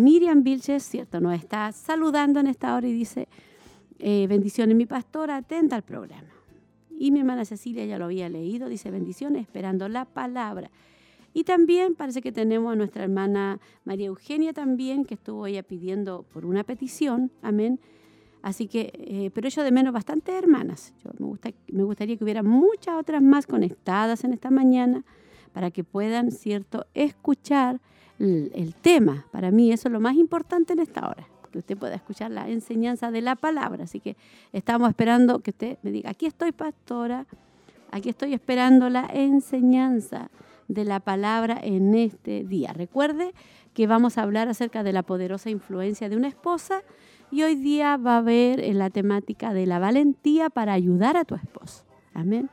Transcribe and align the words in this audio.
Miriam 0.00 0.44
Vilches, 0.44 0.84
cierto, 0.84 1.20
nos 1.20 1.34
está 1.34 1.72
saludando 1.72 2.38
en 2.38 2.46
esta 2.46 2.76
hora 2.76 2.86
y 2.86 2.92
dice, 2.92 3.26
eh, 3.98 4.28
bendiciones, 4.28 4.76
mi 4.76 4.86
pastora, 4.86 5.38
atenta 5.38 5.74
al 5.74 5.82
programa. 5.82 6.28
Y 6.96 7.10
mi 7.10 7.18
hermana 7.18 7.44
Cecilia 7.44 7.84
ya 7.84 7.98
lo 7.98 8.04
había 8.04 8.28
leído, 8.28 8.68
dice 8.68 8.92
bendiciones, 8.92 9.42
esperando 9.42 9.88
la 9.88 10.04
palabra. 10.04 10.70
Y 11.34 11.42
también 11.42 11.96
parece 11.96 12.22
que 12.22 12.30
tenemos 12.30 12.72
a 12.72 12.76
nuestra 12.76 13.02
hermana 13.02 13.58
María 13.84 14.06
Eugenia 14.06 14.52
también, 14.52 15.04
que 15.04 15.14
estuvo 15.14 15.48
ella 15.48 15.64
pidiendo 15.64 16.22
por 16.32 16.46
una 16.46 16.62
petición, 16.62 17.32
amén. 17.42 17.80
Así 18.40 18.68
que, 18.68 18.92
eh, 18.94 19.32
pero 19.34 19.48
yo 19.48 19.64
de 19.64 19.72
menos 19.72 19.92
bastantes 19.92 20.32
hermanas. 20.32 20.94
Yo 21.02 21.10
me, 21.18 21.26
gusta, 21.26 21.50
me 21.72 21.82
gustaría 21.82 22.16
que 22.16 22.22
hubiera 22.22 22.44
muchas 22.44 22.94
otras 22.94 23.20
más 23.20 23.48
conectadas 23.48 24.22
en 24.22 24.32
esta 24.32 24.52
mañana 24.52 25.04
para 25.52 25.72
que 25.72 25.82
puedan, 25.82 26.30
¿cierto?, 26.30 26.86
escuchar 26.94 27.80
el, 28.18 28.74
tema. 28.80 29.26
Para 29.30 29.50
mí 29.50 29.72
eso 29.72 29.88
es 29.88 29.92
lo 29.92 30.00
más 30.00 30.16
importante 30.16 30.72
en 30.72 30.80
esta 30.80 31.08
hora 31.08 31.26
que 31.50 31.58
usted 31.58 31.78
pueda 31.78 31.94
escuchar 31.94 32.30
la 32.30 32.48
enseñanza 32.48 33.10
de 33.10 33.22
la 33.22 33.34
palabra. 33.36 33.84
Así 33.84 34.00
que 34.00 34.16
estamos 34.52 34.88
esperando 34.88 35.40
que 35.40 35.50
usted 35.50 35.78
me 35.82 35.90
diga, 35.90 36.10
aquí 36.10 36.26
estoy 36.26 36.52
pastora, 36.52 37.26
aquí 37.90 38.10
estoy 38.10 38.34
esperando 38.34 38.90
la 38.90 39.08
enseñanza 39.12 40.30
de 40.68 40.84
la 40.84 41.00
palabra 41.00 41.58
en 41.62 41.94
este 41.94 42.44
día. 42.44 42.74
Recuerde 42.74 43.32
que 43.72 43.86
vamos 43.86 44.18
a 44.18 44.22
hablar 44.22 44.48
acerca 44.48 44.82
de 44.82 44.92
la 44.92 45.02
poderosa 45.02 45.48
influencia 45.48 46.08
de 46.08 46.16
una 46.16 46.28
esposa 46.28 46.82
y 47.30 47.42
hoy 47.42 47.54
día 47.56 47.96
va 47.96 48.14
a 48.14 48.18
haber 48.18 48.74
la 48.74 48.90
temática 48.90 49.54
de 49.54 49.66
la 49.66 49.78
valentía 49.78 50.50
para 50.50 50.72
ayudar 50.72 51.16
a 51.16 51.24
tu 51.24 51.34
esposo. 51.34 51.84
Amén. 52.12 52.50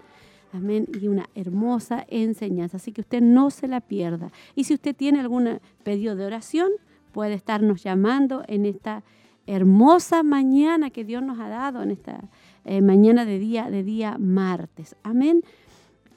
Amén. 0.56 0.88
Y 1.02 1.08
una 1.08 1.30
hermosa 1.36 2.06
enseñanza. 2.08 2.78
Así 2.78 2.92
que 2.92 3.02
usted 3.02 3.22
no 3.22 3.50
se 3.50 3.68
la 3.68 3.82
pierda. 3.82 4.32
Y 4.56 4.64
si 4.64 4.74
usted 4.74 4.96
tiene 4.96 5.20
algún 5.20 5.60
pedido 5.84 6.16
de 6.16 6.26
oración, 6.26 6.72
puede 7.12 7.34
estarnos 7.34 7.84
llamando 7.84 8.44
en 8.48 8.66
esta 8.66 9.04
hermosa 9.48 10.24
mañana 10.24 10.90
que 10.90 11.04
Dios 11.04 11.22
nos 11.24 11.40
ha 11.40 11.48
dado, 11.48 11.84
en 11.84 11.92
esta 11.92 12.30
eh, 12.64 12.82
mañana 12.82 13.26
de 13.26 13.40
día, 13.40 13.70
de 13.70 13.84
día 13.84 14.18
martes. 14.18 14.96
Amén. 15.04 15.44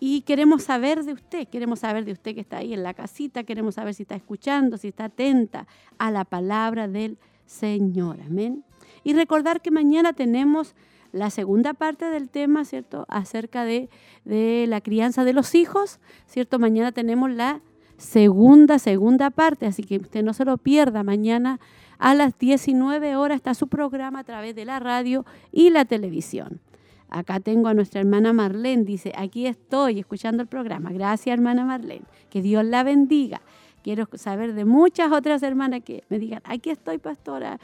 Y 0.01 0.23
queremos 0.23 0.63
saber 0.63 1.05
de 1.05 1.13
usted, 1.13 1.49
queremos 1.49 1.81
saber 1.81 2.05
de 2.05 2.13
usted 2.13 2.35
que 2.35 2.41
está 2.41 2.59
ahí 2.59 2.73
en 2.73 2.83
la 2.83 2.95
casita, 2.95 3.43
queremos 3.43 3.75
saber 3.75 3.95
si 3.95 4.05
está 4.05 4.15
escuchando, 4.15 4.77
si 4.77 4.89
está 4.89 5.07
atenta 5.07 5.67
a 5.99 6.11
la 6.11 6.25
palabra 6.25 6.87
del 6.87 7.19
Señor. 7.47 8.21
Amén. 8.25 8.65
Y 9.03 9.13
recordar 9.15 9.61
que 9.61 9.71
mañana 9.71 10.13
tenemos 10.13 10.75
la 11.13 11.31
segunda 11.31 11.75
parte 11.75 12.07
del 12.07 12.29
tema, 12.29 12.65
¿cierto? 12.65 13.07
Acerca 13.09 13.65
de, 13.65 13.89
de 14.25 14.67
la 14.69 14.81
crianza 14.81 15.25
de 15.25 15.33
los 15.33 15.55
hijos, 15.55 16.01
¿cierto? 16.27 16.59
Mañana 16.59 16.93
tenemos 16.93 17.31
la 17.31 17.61
segunda, 17.97 18.79
segunda 18.79 19.31
parte, 19.31 19.67
así 19.67 19.83
que 19.83 19.99
usted 19.99 20.23
no 20.23 20.33
se 20.33 20.45
lo 20.45 20.57
pierda. 20.59 21.03
Mañana 21.03 21.61
a 21.99 22.15
las 22.15 22.39
19 22.39 23.17
horas 23.17 23.37
está 23.37 23.55
su 23.55 23.69
programa 23.69 24.21
a 24.21 24.25
través 24.25 24.55
de 24.55 24.65
la 24.65 24.79
radio 24.79 25.27
y 25.53 25.71
la 25.71 25.85
televisión. 25.85 26.61
Acá 27.11 27.41
tengo 27.41 27.69
a 27.69 27.75
nuestra 27.75 28.01
hermana 28.01 28.33
Marlene, 28.33 28.85
dice, 28.85 29.13
aquí 29.17 29.47
estoy 29.47 29.99
escuchando 29.99 30.43
el 30.43 30.49
programa. 30.49 30.93
Gracias, 30.93 31.33
hermana 31.33 31.65
Marlene. 31.65 32.05
Que 32.29 32.43
Dios 32.43 32.65
la 32.65 32.83
bendiga. 32.83 33.41
Quiero 33.89 34.07
saber 34.17 34.53
de 34.53 34.67
muchas 34.67 35.11
otras 35.13 35.43
hermanas 35.43 35.81
que 35.83 36.05
me 36.11 36.19
digan, 36.19 36.43
aquí 36.45 36.69
estoy, 36.69 36.99
pastora. 36.99 37.59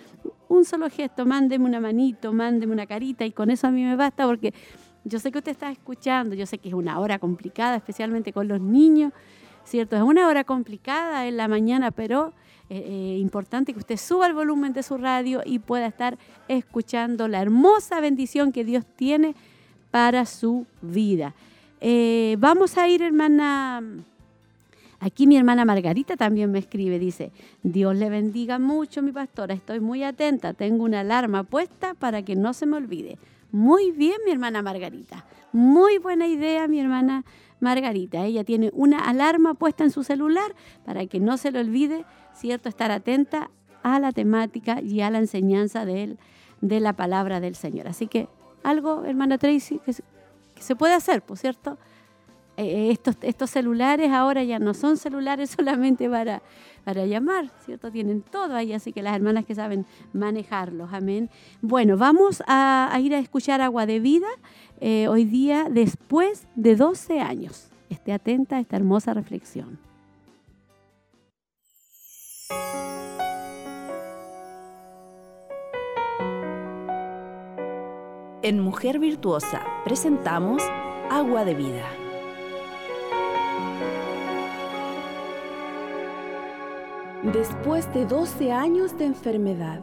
Un 0.49 0.65
solo 0.65 0.89
gesto, 0.89 1.27
mándeme 1.27 1.67
una 1.67 1.81
manito, 1.81 2.33
mándeme 2.33 2.73
una 2.73 2.87
carita 2.87 3.27
y 3.27 3.31
con 3.31 3.51
eso 3.51 3.67
a 3.67 3.71
mí 3.71 3.83
me 3.85 3.95
basta 3.95 4.25
porque 4.25 4.55
yo 5.05 5.19
sé 5.19 5.31
que 5.31 5.37
usted 5.37 5.53
está 5.53 5.71
escuchando, 5.71 6.35
yo 6.35 6.47
sé 6.47 6.57
que 6.57 6.69
es 6.69 6.75
una 6.75 6.99
hora 6.99 7.19
complicada, 7.19 7.77
especialmente 7.77 8.33
con 8.33 8.49
los 8.49 8.59
niños, 8.59 9.13
¿cierto? 9.65 9.97
Es 9.97 10.03
una 10.03 10.27
hora 10.27 10.45
complicada 10.45 11.27
en 11.27 11.37
la 11.37 11.47
mañana, 11.47 11.91
pero 11.91 12.33
es 12.71 12.79
eh, 12.79 12.85
eh, 12.87 13.19
importante 13.19 13.75
que 13.75 13.81
usted 13.81 13.99
suba 13.99 14.27
el 14.27 14.33
volumen 14.33 14.73
de 14.73 14.83
su 14.83 14.97
radio 14.97 15.43
y 15.45 15.59
pueda 15.59 15.87
estar 15.87 16.17
escuchando 16.49 17.29
la 17.29 17.43
hermosa 17.43 18.01
bendición 18.01 18.51
que 18.51 18.65
Dios 18.65 18.87
tiene 18.97 19.35
para 19.91 20.25
su 20.25 20.65
vida. 20.81 21.35
Eh, 21.83 22.37
vamos 22.39 22.79
a 22.79 22.89
ir, 22.89 23.03
hermana. 23.03 23.83
Aquí 25.05 25.27
mi 25.27 25.37
hermana 25.37 25.67
Margarita 25.67 26.17
también 26.17 26.51
me 26.51 26.59
escribe, 26.59 26.99
dice, 26.99 27.31
Dios 27.63 27.95
le 27.95 28.09
bendiga 28.09 28.59
mucho, 28.59 29.03
mi 29.03 29.13
pastora, 29.13 29.53
estoy 29.53 29.79
muy 29.79 30.03
atenta, 30.03 30.55
tengo 30.55 30.83
una 30.83 31.01
alarma 31.01 31.45
puesta 31.45 31.93
para 31.93 32.23
que 32.23 32.37
no 32.37 32.55
se 32.55 32.65
me 32.65 32.79
olvide. 32.79 33.19
Muy 33.53 33.91
bien, 33.91 34.17
mi 34.25 34.33
hermana 34.33 34.63
Margarita, 34.63 35.27
muy 35.53 35.99
buena 35.99 36.27
idea, 36.27 36.67
mi 36.69 36.81
hermana 36.81 37.23
Margarita. 37.61 38.25
Ella 38.25 38.45
tiene 38.45 38.71
una 38.73 38.99
alarma 39.01 39.53
puesta 39.53 39.85
en 39.85 39.91
su 39.91 40.05
celular 40.05 40.55
para 40.87 41.05
que 41.05 41.21
no 41.21 41.37
se 41.37 41.51
le 41.51 41.61
olvide, 41.61 42.07
¿cierto?, 42.33 42.71
estar 42.71 42.91
atenta 42.91 43.51
a 43.83 44.01
la 44.01 44.11
temática 44.11 44.81
y 44.81 45.03
a 45.03 45.11
la 45.11 45.19
enseñanza 45.19 45.85
de, 45.85 46.17
la 46.63 46.95
palabra 46.95 47.41
del 47.41 47.57
Señor. 47.57 47.89
Así 47.89 48.07
que 48.07 48.27
algo, 48.63 49.05
hermana 49.05 49.37
Tracy, 49.37 49.81
que 49.85 49.93
se, 49.93 50.77
puede 50.77 50.95
hacer, 50.95 51.21
por 51.21 51.37
cierto. 51.37 51.77
Eh, 52.57 52.91
estos, 52.91 53.17
estos 53.23 53.51
celulares 53.51 54.13
ahora 54.13 54.45
ya 54.45 54.59
no 54.59 54.75
son 54.75 54.97
celulares 54.97 55.51
solamente 55.57 56.09
para, 56.09 56.43
para 56.85 57.05
llamar, 57.07 57.51
¿cierto? 57.65 57.91
Tienen 57.91 58.23
todo 58.23 58.55
ahí, 58.55 58.73
así 58.73 58.93
que 58.93 59.03
las 59.03 59.15
hermanas 59.17 59.45
que 59.45 59.55
saben 59.55 59.87
manejarlos, 60.13 60.93
amén. 60.93 61.31
Bueno, 61.63 61.97
vamos 61.97 62.43
a, 62.47 62.89
a 62.93 63.01
ir 63.01 63.15
a 63.15 63.19
escuchar 63.19 63.61
Agua 63.61 63.87
de 63.87 64.01
Vida 64.01 64.29
eh, 64.81 65.09
hoy 65.09 65.25
día 65.25 65.69
después 65.71 66.47
de 66.55 66.77
12 66.77 67.21
años. 67.21 67.71
Esté 67.91 68.13
atenta 68.13 68.57
a 68.57 68.61
esta 68.61 68.77
hermosa 68.77 69.15
reflexión. 69.15 69.79
En 78.43 78.61
Mujer 78.61 78.99
Virtuosa 78.99 79.63
presentamos 79.87 80.63
Agua 81.11 81.47
de 81.47 81.55
Vida. 81.55 82.04
Después 87.33 87.91
de 87.95 88.05
12 88.05 88.53
años 88.53 88.99
de 88.99 89.07
enfermedad, 89.07 89.81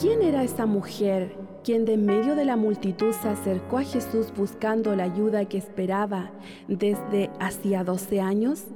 ¿quién 0.00 0.22
era 0.22 0.44
esa 0.44 0.64
mujer 0.64 1.36
quien 1.64 1.84
de 1.84 1.96
medio 1.96 2.36
de 2.36 2.44
la 2.44 2.56
multitud 2.56 3.12
se 3.12 3.28
acercó 3.28 3.78
a 3.78 3.82
Jesús 3.82 4.32
buscando 4.36 4.94
la 4.94 5.02
ayuda 5.02 5.44
que 5.46 5.58
esperaba 5.58 6.30
desde 6.68 7.30
hacía 7.40 7.82
12 7.82 8.20
años? 8.20 8.66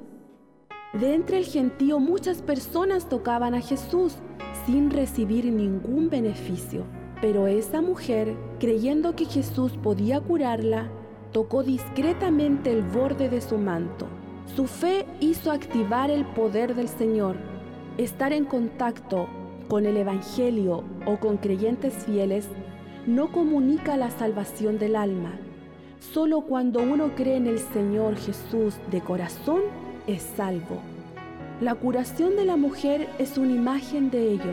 De 0.95 1.15
entre 1.15 1.39
el 1.39 1.45
gentío 1.45 2.01
muchas 2.01 2.43
personas 2.43 3.09
tocaban 3.09 3.55
a 3.55 3.61
Jesús 3.61 4.17
sin 4.67 4.91
recibir 4.91 5.45
ningún 5.53 6.11
beneficio, 6.11 6.87
pero 7.21 7.47
esa 7.47 7.83
mujer, 7.83 8.35
creyendo 8.59 9.15
que 9.15 9.27
Jesús 9.27 9.79
podía 9.81 10.21
curarla, 10.21 10.91
tocó 11.31 11.63
discretamente 11.63 12.73
el 12.73 12.83
borde 12.83 13.29
de 13.29 13.41
su 13.41 13.59
manto. 13.59 14.09
Su 14.55 14.67
fe 14.67 15.05
hizo 15.21 15.51
activar 15.51 16.11
el 16.11 16.25
poder 16.25 16.75
del 16.75 16.89
Señor. 16.89 17.37
Estar 17.99 18.33
en 18.33 18.45
contacto 18.45 19.27
con 19.69 19.87
el 19.87 19.97
Evangelio 19.97 20.85
o 21.05 21.17
con 21.19 21.37
creyentes 21.37 21.95
fieles 22.05 22.47
no 23.07 23.33
comunica 23.33 23.97
la 23.97 24.11
salvación 24.11 24.79
del 24.79 24.97
alma. 24.97 25.33
Solo 26.01 26.43
cuando 26.43 26.81
uno 26.81 27.15
cree 27.17 27.37
en 27.37 27.47
el 27.47 27.59
Señor 27.59 28.17
Jesús 28.17 28.75
de 28.91 29.01
corazón 29.01 29.63
es 30.07 30.23
salvo. 30.23 30.81
La 31.61 31.75
curación 31.75 32.37
de 32.37 32.45
la 32.45 32.57
mujer 32.57 33.09
es 33.19 33.39
una 33.39 33.53
imagen 33.53 34.11
de 34.11 34.33
ello. 34.33 34.53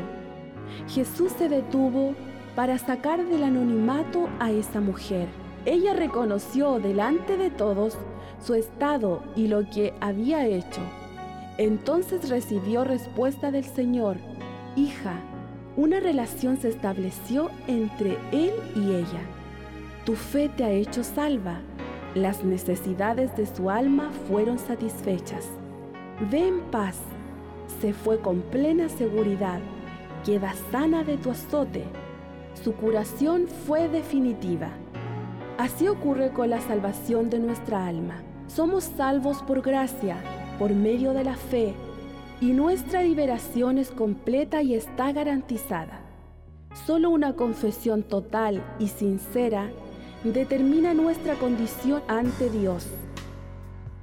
Jesús 0.88 1.32
se 1.34 1.50
detuvo 1.50 2.16
para 2.56 2.78
sacar 2.78 3.26
del 3.26 3.44
anonimato 3.44 4.30
a 4.40 4.52
esa 4.52 4.80
mujer. 4.80 5.28
Ella 5.66 5.94
reconoció 5.94 6.80
delante 6.80 7.38
de 7.38 7.50
todos 7.50 7.98
su 8.44 8.54
estado 8.54 9.24
y 9.36 9.48
lo 9.48 9.70
que 9.70 9.94
había 10.02 10.46
hecho. 10.46 10.82
Entonces 11.58 12.30
recibió 12.30 12.84
respuesta 12.84 13.52
del 13.52 13.64
Señor, 13.64 14.18
Hija, 14.76 15.20
una 15.78 16.00
relación 16.00 16.58
se 16.58 16.70
estableció 16.70 17.52
entre 17.68 18.18
él 18.32 18.54
y 18.76 18.96
ella. 18.96 19.22
Tu 20.04 20.16
fe 20.16 20.50
te 20.50 20.64
ha 20.64 20.72
hecho 20.72 21.04
salva. 21.04 21.62
Las 22.16 22.44
necesidades 22.44 23.36
de 23.38 23.46
su 23.46 23.70
alma 23.70 24.12
fueron 24.28 24.58
satisfechas. 24.58 25.48
Ve 26.32 26.48
en 26.48 26.60
paz. 26.72 26.98
Se 27.82 27.94
fue 27.94 28.20
con 28.20 28.42
plena 28.42 28.90
seguridad. 28.90 29.60
Queda 30.26 30.54
sana 30.72 31.04
de 31.04 31.18
tu 31.18 31.32
azote. 31.32 31.84
Su 32.64 32.74
curación 32.74 33.48
fue 33.48 33.88
definitiva. 33.90 34.70
Así 35.58 35.88
ocurre 35.88 36.32
con 36.32 36.50
la 36.50 36.62
salvación 36.62 37.30
de 37.30 37.40
nuestra 37.40 37.86
alma. 37.86 38.24
Somos 38.48 38.84
salvos 38.84 39.42
por 39.44 39.62
gracia, 39.62 40.18
por 40.58 40.72
medio 40.72 41.14
de 41.14 41.24
la 41.24 41.36
fe 41.36 41.74
y 42.42 42.48
nuestra 42.48 43.04
liberación 43.04 43.78
es 43.78 43.92
completa 43.92 44.62
y 44.62 44.74
está 44.74 45.12
garantizada. 45.12 46.02
Solo 46.86 47.10
una 47.12 47.34
confesión 47.36 48.04
total 48.04 48.64
y 48.80 48.88
sincera 48.88 49.70
determina 50.24 50.94
nuestra 50.94 51.36
condición 51.36 52.02
ante 52.08 52.50
Dios. 52.50 52.88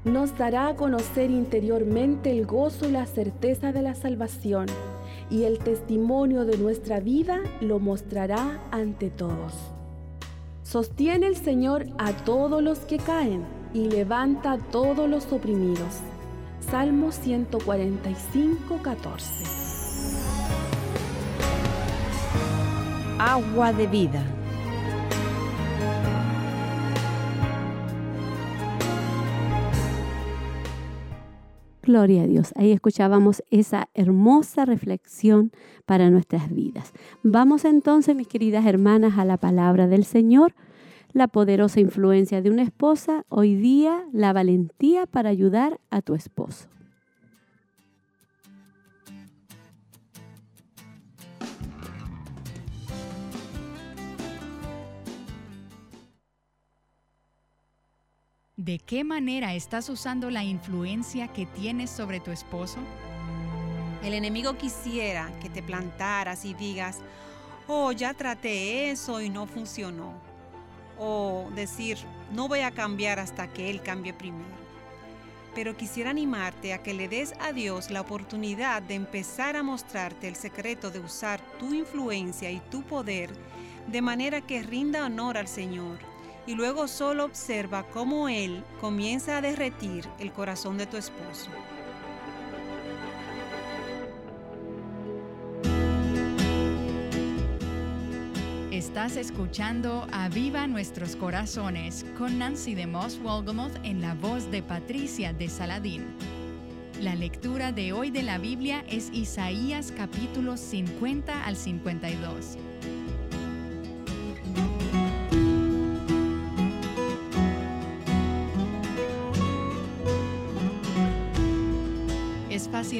nos 0.04 0.36
dará 0.38 0.68
a 0.68 0.76
conocer 0.76 1.30
interiormente 1.30 2.30
el 2.30 2.46
gozo 2.46 2.88
y 2.88 2.92
la 2.92 3.04
certeza 3.04 3.72
de 3.72 3.82
la 3.82 3.94
salvación, 3.94 4.66
y 5.28 5.44
el 5.44 5.58
testimonio 5.58 6.44
de 6.44 6.56
nuestra 6.56 7.00
vida 7.00 7.40
lo 7.60 7.78
mostrará 7.78 8.58
ante 8.70 9.10
todos. 9.10 9.79
Sostiene 10.70 11.26
el 11.26 11.36
Señor 11.36 11.88
a 11.98 12.12
todos 12.12 12.62
los 12.62 12.78
que 12.78 12.98
caen 12.98 13.44
y 13.74 13.88
levanta 13.88 14.52
a 14.52 14.58
todos 14.58 15.10
los 15.10 15.32
oprimidos. 15.32 15.96
Salmo 16.60 17.10
145, 17.10 18.80
14. 18.80 19.44
Agua 23.18 23.72
de 23.72 23.88
vida. 23.88 24.22
Gloria 31.90 32.22
a 32.22 32.26
Dios. 32.28 32.52
Ahí 32.54 32.70
escuchábamos 32.70 33.42
esa 33.50 33.88
hermosa 33.94 34.64
reflexión 34.64 35.50
para 35.86 36.08
nuestras 36.08 36.48
vidas. 36.54 36.92
Vamos 37.24 37.64
entonces, 37.64 38.14
mis 38.14 38.28
queridas 38.28 38.64
hermanas, 38.64 39.18
a 39.18 39.24
la 39.24 39.38
palabra 39.38 39.88
del 39.88 40.04
Señor, 40.04 40.54
la 41.12 41.26
poderosa 41.26 41.80
influencia 41.80 42.42
de 42.42 42.50
una 42.52 42.62
esposa, 42.62 43.24
hoy 43.28 43.56
día 43.56 44.04
la 44.12 44.32
valentía 44.32 45.06
para 45.06 45.30
ayudar 45.30 45.80
a 45.90 46.00
tu 46.00 46.14
esposo. 46.14 46.68
¿De 58.62 58.78
qué 58.78 59.04
manera 59.04 59.54
estás 59.54 59.88
usando 59.88 60.28
la 60.28 60.44
influencia 60.44 61.28
que 61.28 61.46
tienes 61.46 61.88
sobre 61.88 62.20
tu 62.20 62.30
esposo? 62.30 62.76
El 64.04 64.12
enemigo 64.12 64.58
quisiera 64.58 65.32
que 65.40 65.48
te 65.48 65.62
plantaras 65.62 66.44
y 66.44 66.52
digas, 66.52 66.98
oh, 67.68 67.90
ya 67.92 68.12
traté 68.12 68.90
eso 68.90 69.22
y 69.22 69.30
no 69.30 69.46
funcionó. 69.46 70.12
O 70.98 71.48
decir, 71.54 71.96
no 72.34 72.48
voy 72.48 72.60
a 72.60 72.70
cambiar 72.70 73.18
hasta 73.18 73.50
que 73.50 73.70
Él 73.70 73.80
cambie 73.80 74.12
primero. 74.12 74.44
Pero 75.54 75.74
quisiera 75.74 76.10
animarte 76.10 76.74
a 76.74 76.82
que 76.82 76.92
le 76.92 77.08
des 77.08 77.32
a 77.40 77.54
Dios 77.54 77.90
la 77.90 78.02
oportunidad 78.02 78.82
de 78.82 78.94
empezar 78.96 79.56
a 79.56 79.62
mostrarte 79.62 80.28
el 80.28 80.36
secreto 80.36 80.90
de 80.90 81.00
usar 81.00 81.40
tu 81.58 81.72
influencia 81.72 82.50
y 82.50 82.60
tu 82.70 82.82
poder 82.82 83.30
de 83.86 84.02
manera 84.02 84.42
que 84.42 84.62
rinda 84.62 85.06
honor 85.06 85.38
al 85.38 85.48
Señor 85.48 86.09
y 86.46 86.54
luego 86.54 86.88
solo 86.88 87.24
observa 87.24 87.84
cómo 87.90 88.28
Él 88.28 88.64
comienza 88.80 89.38
a 89.38 89.40
derretir 89.40 90.06
el 90.18 90.32
corazón 90.32 90.78
de 90.78 90.86
tu 90.86 90.96
esposo. 90.96 91.50
Estás 98.70 99.16
escuchando 99.16 100.06
Aviva 100.10 100.66
Nuestros 100.66 101.14
Corazones 101.14 102.06
con 102.16 102.38
Nancy 102.38 102.74
de 102.74 102.86
Moss 102.86 103.20
Wolgamoth 103.22 103.76
en 103.82 104.00
la 104.00 104.14
voz 104.14 104.50
de 104.50 104.62
Patricia 104.62 105.32
de 105.32 105.48
Saladín. 105.48 106.06
La 107.00 107.14
lectura 107.14 107.72
de 107.72 107.92
hoy 107.92 108.10
de 108.10 108.22
la 108.22 108.38
Biblia 108.38 108.84
es 108.88 109.10
Isaías 109.12 109.92
capítulos 109.92 110.60
50 110.60 111.44
al 111.44 111.56
52. 111.56 112.56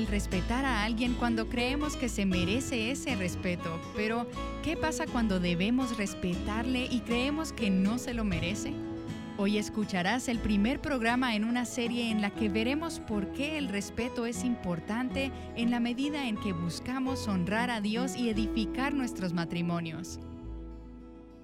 Fácil 0.01 0.07
respetar 0.07 0.65
a 0.65 0.85
alguien 0.85 1.15
cuando 1.15 1.49
creemos 1.49 1.97
que 1.97 2.09
se 2.09 2.25
merece 2.25 2.91
ese 2.91 3.17
respeto, 3.17 3.81
pero 3.97 4.27
¿qué 4.63 4.77
pasa 4.77 5.07
cuando 5.07 5.41
debemos 5.41 5.97
respetarle 5.97 6.87
y 6.91 7.01
creemos 7.01 7.53
que 7.53 7.71
no 7.71 7.99
se 7.99 8.15
lo 8.15 8.25
merece? 8.25 8.73
Hoy 9.37 9.59
escucharás 9.59 10.29
el 10.29 10.39
primer 10.39 10.81
programa 10.81 11.35
en 11.35 11.45
una 11.45 11.65
serie 11.65 12.11
en 12.11 12.21
la 12.21 12.31
que 12.31 12.49
veremos 12.49 13.01
por 13.01 13.33
qué 13.33 13.59
el 13.59 13.69
respeto 13.69 14.27
es 14.27 14.45
importante 14.45 15.33
en 15.57 15.71
la 15.71 15.81
medida 15.81 16.29
en 16.29 16.37
que 16.37 16.53
buscamos 16.53 17.27
honrar 17.29 17.71
a 17.71 17.81
Dios 17.81 18.17
y 18.17 18.31
edificar 18.31 18.95
nuestros 18.95 19.33
matrimonios. 19.33 20.19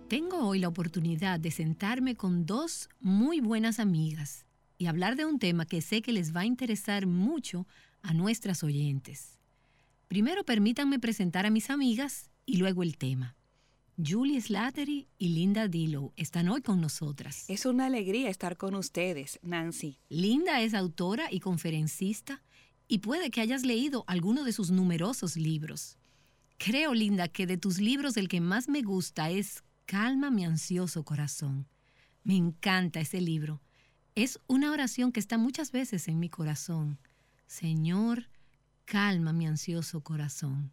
Tengo 0.09 0.47
hoy 0.47 0.61
la 0.61 0.69
oportunidad 0.69 1.41
de 1.41 1.51
sentarme 1.51 2.15
con 2.15 2.47
dos 2.47 2.89
muy 3.01 3.41
buenas 3.41 3.81
amigas 3.81 4.47
y 4.79 4.87
hablar 4.87 5.17
de 5.17 5.25
un 5.25 5.39
tema 5.39 5.67
que 5.67 5.81
sé 5.81 6.03
que 6.03 6.13
les 6.13 6.35
va 6.35 6.41
a 6.41 6.47
interesar 6.47 7.07
mucho 7.07 7.67
a 8.07 8.15
nuestras 8.15 8.63
oyentes. 8.63 9.39
Primero 10.09 10.45
permítanme 10.45 10.99
presentar 10.99 11.45
a 11.45 11.51
mis 11.51 11.71
amigas 11.71 12.31
y 12.45 12.59
luego 12.59 12.83
el 12.83 12.97
tema. 12.97 13.37
Julie 13.99 14.41
Slattery 14.41 15.09
y 15.19 15.29
Linda 15.31 15.69
Dillow 15.69 16.13
están 16.17 16.49
hoy 16.49 16.63
con 16.63 16.81
nosotras. 16.81 17.45
Es 17.49 17.67
una 17.67 17.87
alegría 17.87 18.29
estar 18.29 18.57
con 18.57 18.75
ustedes, 18.75 19.41
Nancy. 19.43 19.99
Linda 20.09 20.61
es 20.61 20.75
autora 20.75 21.33
y 21.33 21.41
conferencista 21.41 22.43
y 22.87 22.99
puede 22.99 23.31
que 23.31 23.41
hayas 23.41 23.65
leído 23.65 24.05
alguno 24.07 24.45
de 24.45 24.53
sus 24.53 24.71
numerosos 24.71 25.37
libros. 25.37 25.99
Creo, 26.59 26.95
Linda, 26.95 27.27
que 27.27 27.47
de 27.47 27.57
tus 27.57 27.81
libros 27.81 28.17
el 28.17 28.29
que 28.29 28.41
más 28.41 28.69
me 28.69 28.83
gusta 28.83 29.31
es 29.31 29.65
Calma 29.87 30.31
mi 30.31 30.45
ansioso 30.45 31.05
corazón. 31.05 31.67
Me 32.23 32.37
encanta 32.37 33.01
ese 33.01 33.21
libro. 33.21 33.63
Es 34.15 34.41
una 34.47 34.73
oración 34.73 35.13
que 35.13 35.21
está 35.21 35.39
muchas 35.39 35.73
veces 35.73 36.09
en 36.09 36.19
mi 36.19 36.29
corazón. 36.29 36.99
Señor, 37.47 38.29
calma 38.85 39.33
mi 39.33 39.47
ansioso 39.47 40.01
corazón. 40.01 40.73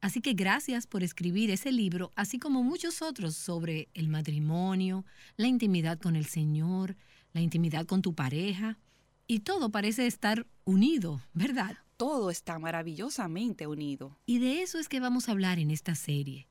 Así 0.00 0.20
que 0.20 0.34
gracias 0.34 0.86
por 0.86 1.02
escribir 1.02 1.50
ese 1.50 1.72
libro, 1.72 2.12
así 2.14 2.38
como 2.38 2.62
muchos 2.62 3.02
otros 3.02 3.34
sobre 3.34 3.88
el 3.94 4.08
matrimonio, 4.08 5.04
la 5.36 5.48
intimidad 5.48 5.98
con 5.98 6.16
el 6.16 6.26
Señor, 6.26 6.96
la 7.32 7.40
intimidad 7.40 7.86
con 7.86 8.02
tu 8.02 8.14
pareja. 8.14 8.78
Y 9.26 9.40
todo 9.40 9.70
parece 9.70 10.06
estar 10.06 10.46
unido, 10.64 11.20
¿verdad? 11.32 11.76
Todo 11.96 12.30
está 12.30 12.58
maravillosamente 12.58 13.66
unido. 13.66 14.18
Y 14.26 14.38
de 14.38 14.62
eso 14.62 14.78
es 14.78 14.88
que 14.88 15.00
vamos 15.00 15.28
a 15.28 15.32
hablar 15.32 15.58
en 15.58 15.70
esta 15.70 15.94
serie. 15.94 16.46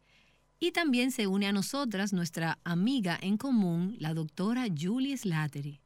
Y 0.59 0.71
también 0.71 1.11
se 1.11 1.27
une 1.27 1.47
a 1.47 1.53
nosotras 1.53 2.11
nuestra 2.11 2.59
amiga 2.63 3.17
en 3.21 3.37
común, 3.37 3.95
la 3.99 4.13
doctora 4.13 4.65
Julie 4.75 5.15
Slattery. 5.15 5.81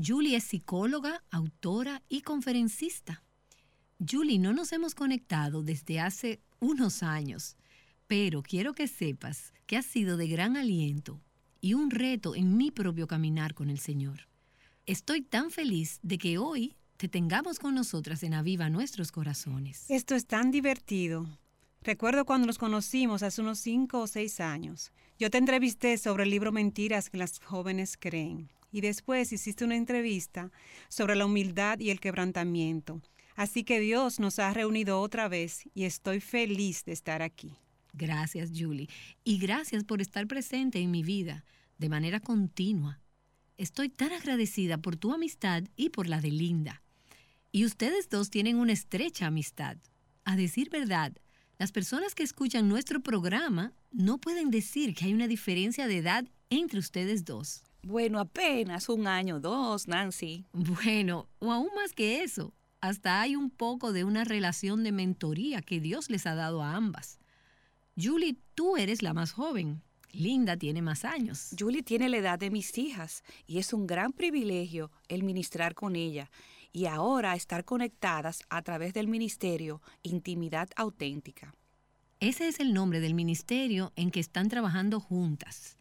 Julie 0.00 0.36
es 0.36 0.44
psicóloga, 0.44 1.24
autora 1.32 2.02
y 2.08 2.20
conferencista. 2.20 3.24
Julie, 3.98 4.38
no 4.38 4.52
nos 4.52 4.72
hemos 4.72 4.94
conectado 4.94 5.64
desde 5.64 5.98
hace 5.98 6.40
unos 6.60 7.02
años, 7.02 7.56
pero 8.06 8.44
quiero 8.44 8.74
que 8.74 8.86
sepas 8.86 9.52
que 9.66 9.76
ha 9.76 9.82
sido 9.82 10.16
de 10.16 10.28
gran 10.28 10.56
aliento 10.56 11.20
y 11.60 11.74
un 11.74 11.90
reto 11.90 12.36
en 12.36 12.56
mi 12.56 12.70
propio 12.70 13.08
caminar 13.08 13.54
con 13.54 13.70
el 13.70 13.80
Señor. 13.80 14.28
Estoy 14.86 15.20
tan 15.20 15.50
feliz 15.50 15.98
de 16.02 16.18
que 16.18 16.38
hoy 16.38 16.76
te 16.96 17.08
tengamos 17.08 17.58
con 17.58 17.74
nosotras 17.74 18.22
en 18.22 18.34
Aviva 18.34 18.70
Nuestros 18.70 19.10
Corazones. 19.10 19.90
Esto 19.90 20.14
es 20.14 20.26
tan 20.26 20.52
divertido. 20.52 21.26
Recuerdo 21.82 22.24
cuando 22.24 22.46
nos 22.46 22.58
conocimos 22.58 23.24
hace 23.24 23.40
unos 23.40 23.58
cinco 23.58 24.02
o 24.02 24.06
seis 24.06 24.38
años. 24.38 24.92
Yo 25.18 25.28
te 25.28 25.38
entrevisté 25.38 25.98
sobre 25.98 26.22
el 26.22 26.30
libro 26.30 26.52
Mentiras 26.52 27.10
que 27.10 27.18
las 27.18 27.40
jóvenes 27.40 27.96
creen 27.98 28.48
y 28.70 28.80
después 28.80 29.32
hiciste 29.32 29.64
una 29.64 29.76
entrevista 29.76 30.50
sobre 30.88 31.16
la 31.16 31.26
humildad 31.26 31.78
y 31.80 31.90
el 31.90 32.00
quebrantamiento. 32.00 33.00
Así 33.36 33.64
que 33.64 33.80
Dios 33.80 34.18
nos 34.18 34.38
ha 34.38 34.52
reunido 34.52 35.00
otra 35.00 35.28
vez 35.28 35.62
y 35.74 35.84
estoy 35.84 36.20
feliz 36.20 36.84
de 36.84 36.92
estar 36.92 37.22
aquí. 37.22 37.54
Gracias, 37.92 38.50
Julie. 38.54 38.88
Y 39.24 39.38
gracias 39.38 39.84
por 39.84 40.00
estar 40.00 40.26
presente 40.26 40.80
en 40.80 40.90
mi 40.90 41.02
vida 41.02 41.44
de 41.78 41.88
manera 41.88 42.20
continua. 42.20 43.00
Estoy 43.56 43.88
tan 43.88 44.12
agradecida 44.12 44.78
por 44.78 44.96
tu 44.96 45.12
amistad 45.12 45.64
y 45.76 45.90
por 45.90 46.08
la 46.08 46.20
de 46.20 46.30
Linda. 46.30 46.82
Y 47.50 47.64
ustedes 47.64 48.08
dos 48.08 48.30
tienen 48.30 48.56
una 48.56 48.72
estrecha 48.72 49.26
amistad. 49.26 49.78
A 50.24 50.36
decir 50.36 50.68
verdad, 50.70 51.12
las 51.58 51.72
personas 51.72 52.14
que 52.14 52.22
escuchan 52.22 52.68
nuestro 52.68 53.00
programa 53.00 53.72
no 53.90 54.18
pueden 54.18 54.50
decir 54.50 54.94
que 54.94 55.06
hay 55.06 55.14
una 55.14 55.26
diferencia 55.26 55.86
de 55.86 55.98
edad 55.98 56.24
entre 56.50 56.78
ustedes 56.78 57.24
dos. 57.24 57.62
Bueno, 57.82 58.18
apenas 58.18 58.88
un 58.88 59.06
año, 59.06 59.40
dos, 59.40 59.88
Nancy. 59.88 60.44
Bueno, 60.52 61.28
o 61.38 61.52
aún 61.52 61.70
más 61.74 61.92
que 61.92 62.22
eso. 62.22 62.52
Hasta 62.80 63.20
hay 63.20 63.34
un 63.34 63.50
poco 63.50 63.92
de 63.92 64.04
una 64.04 64.24
relación 64.24 64.84
de 64.84 64.92
mentoría 64.92 65.62
que 65.62 65.80
Dios 65.80 66.10
les 66.10 66.26
ha 66.26 66.34
dado 66.34 66.62
a 66.62 66.74
ambas. 66.74 67.18
Julie, 67.96 68.36
tú 68.54 68.76
eres 68.76 69.02
la 69.02 69.14
más 69.14 69.32
joven. 69.32 69.82
Linda 70.12 70.56
tiene 70.56 70.82
más 70.82 71.04
años. 71.04 71.54
Julie 71.58 71.82
tiene 71.82 72.08
la 72.08 72.18
edad 72.18 72.38
de 72.38 72.50
mis 72.50 72.78
hijas 72.78 73.22
y 73.46 73.58
es 73.58 73.72
un 73.72 73.86
gran 73.86 74.12
privilegio 74.12 74.90
el 75.08 75.22
ministrar 75.22 75.74
con 75.74 75.96
ella 75.96 76.30
y 76.72 76.86
ahora 76.86 77.34
estar 77.34 77.64
conectadas 77.64 78.42
a 78.48 78.62
través 78.62 78.94
del 78.94 79.08
ministerio 79.08 79.82
Intimidad 80.02 80.68
Auténtica. 80.76 81.54
Ese 82.20 82.48
es 82.48 82.60
el 82.60 82.74
nombre 82.74 83.00
del 83.00 83.14
ministerio 83.14 83.92
en 83.96 84.10
que 84.10 84.20
están 84.20 84.48
trabajando 84.48 85.00
juntas 85.00 85.77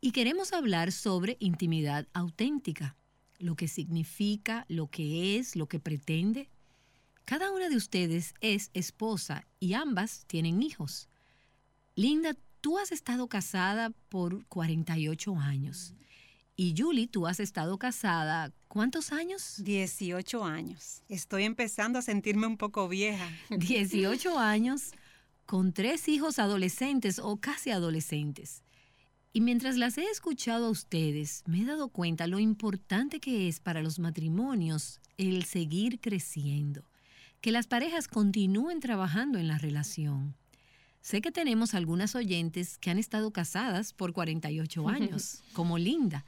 y 0.00 0.12
queremos 0.12 0.52
hablar 0.52 0.92
sobre 0.92 1.36
intimidad 1.40 2.06
auténtica. 2.12 2.94
lo 3.40 3.54
que 3.54 3.68
significa, 3.68 4.66
lo 4.68 4.88
que 4.88 5.38
es, 5.38 5.54
lo 5.54 5.68
que 5.68 5.78
pretende. 5.78 6.48
Cada 7.24 7.52
una 7.52 7.68
de 7.68 7.76
ustedes 7.76 8.34
es 8.40 8.70
esposa 8.74 9.46
y 9.60 9.74
ambas 9.74 10.24
tienen 10.26 10.60
hijos. 10.60 11.08
Linda, 11.94 12.34
tú 12.60 12.78
has 12.78 12.90
estado 12.90 13.28
casada 13.28 13.90
por 14.08 14.44
48 14.46 15.36
años. 15.36 15.94
Y 16.56 16.74
Julie, 16.76 17.06
tú 17.06 17.28
has 17.28 17.38
estado 17.38 17.78
casada, 17.78 18.52
¿cuántos 18.66 19.12
años? 19.12 19.62
18 19.62 20.44
años. 20.44 21.02
Estoy 21.08 21.44
empezando 21.44 22.00
a 22.00 22.02
sentirme 22.02 22.48
un 22.48 22.56
poco 22.56 22.88
vieja. 22.88 23.30
18 23.50 24.36
años 24.36 24.90
con 25.46 25.72
tres 25.72 26.08
hijos 26.08 26.40
adolescentes 26.40 27.20
o 27.20 27.36
casi 27.36 27.70
adolescentes. 27.70 28.64
Y 29.32 29.40
mientras 29.40 29.76
las 29.76 29.98
he 29.98 30.04
escuchado 30.04 30.66
a 30.66 30.70
ustedes, 30.70 31.42
me 31.46 31.60
he 31.60 31.64
dado 31.64 31.88
cuenta 31.88 32.26
lo 32.26 32.38
importante 32.38 33.20
que 33.20 33.48
es 33.48 33.60
para 33.60 33.82
los 33.82 33.98
matrimonios 33.98 35.00
el 35.18 35.44
seguir 35.44 36.00
creciendo, 36.00 36.84
que 37.40 37.52
las 37.52 37.66
parejas 37.66 38.08
continúen 38.08 38.80
trabajando 38.80 39.38
en 39.38 39.48
la 39.48 39.58
relación. 39.58 40.34
Sé 41.00 41.20
que 41.20 41.30
tenemos 41.30 41.74
algunas 41.74 42.14
oyentes 42.14 42.78
que 42.78 42.90
han 42.90 42.98
estado 42.98 43.30
casadas 43.32 43.92
por 43.92 44.12
48 44.12 44.88
años, 44.88 45.42
como 45.52 45.78
Linda. 45.78 46.24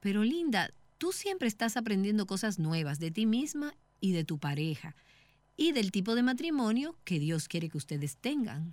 Pero 0.00 0.22
Linda, 0.22 0.70
tú 0.98 1.12
siempre 1.12 1.48
estás 1.48 1.76
aprendiendo 1.76 2.26
cosas 2.26 2.58
nuevas 2.58 2.98
de 2.98 3.10
ti 3.10 3.26
misma 3.26 3.74
y 4.00 4.12
de 4.12 4.24
tu 4.24 4.38
pareja, 4.38 4.94
y 5.56 5.72
del 5.72 5.90
tipo 5.90 6.14
de 6.14 6.22
matrimonio 6.22 6.96
que 7.04 7.18
Dios 7.18 7.48
quiere 7.48 7.68
que 7.68 7.78
ustedes 7.78 8.16
tengan. 8.16 8.70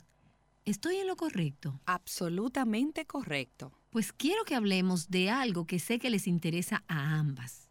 ¿Estoy 0.66 0.96
en 0.96 1.06
lo 1.06 1.16
correcto? 1.16 1.80
Absolutamente 1.86 3.06
correcto. 3.06 3.72
Pues 3.92 4.12
quiero 4.12 4.46
que 4.46 4.56
hablemos 4.56 5.12
de 5.12 5.30
algo 5.30 5.68
que 5.68 5.78
sé 5.78 6.00
que 6.00 6.10
les 6.10 6.26
interesa 6.26 6.84
a 6.88 7.20
ambas. 7.20 7.70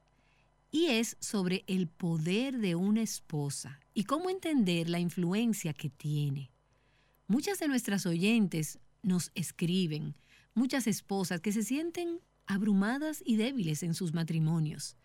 Y 0.71 0.87
es 0.87 1.17
sobre 1.19 1.65
el 1.67 1.89
poder 1.89 2.59
de 2.59 2.77
una 2.77 3.03
esposa 3.03 3.81
y 3.95 4.05
cómo 4.05 4.31
entender 4.31 4.89
la 4.89 5.01
influencia 5.01 5.73
que 5.73 5.91
tiene. 5.91 6.53
Muchas 7.27 7.59
de 7.59 7.67
nuestras 7.67 8.07
oyentes 8.07 8.79
nos 9.03 9.33
escriben, 9.35 10.15
muchas 10.55 10.87
esposas 10.87 11.41
que 11.41 11.51
se 11.51 11.65
sienten 11.65 12.21
abrumadas 12.47 13.25
y 13.27 13.35
débiles 13.35 13.83
en 13.83 13.95
sus 13.95 14.15
matrimonios. 14.15 14.97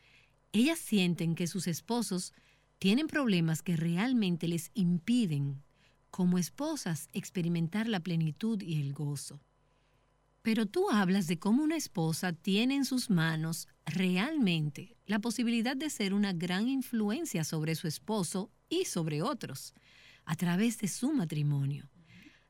Ellas 0.51 0.77
sienten 0.77 1.34
que 1.34 1.48
sus 1.48 1.65
esposos 1.65 2.34
tienen 2.77 3.08
problemas 3.08 3.63
que 3.63 3.75
realmente 3.75 4.48
les 4.48 4.69
impiden, 4.75 5.63
como 6.12 6.38
esposas, 6.38 7.08
experimentar 7.13 7.88
la 7.88 8.00
plenitud 8.00 8.62
y 8.62 8.80
el 8.82 8.94
gozo. 8.94 9.39
Pero 10.42 10.66
tú 10.66 10.89
hablas 10.89 11.28
de 11.28 11.38
cómo 11.38 11.63
una 11.63 11.75
esposa 11.75 12.34
tiene 12.34 12.75
en 12.75 12.86
sus 12.86 13.10
manos 13.10 13.68
realmente 13.86 14.96
la 15.06 15.20
posibilidad 15.20 15.75
de 15.75 15.89
ser 15.89 16.13
una 16.13 16.34
gran 16.34 16.68
influencia 16.68 17.44
sobre 17.44 17.75
su 17.75 17.88
esposo 17.88 18.51
y 18.70 18.86
sobre 18.86 19.22
otros, 19.22 19.74
a 20.25 20.36
través 20.36 20.78
de 20.78 20.88
su 20.88 21.12
matrimonio. 21.12 21.89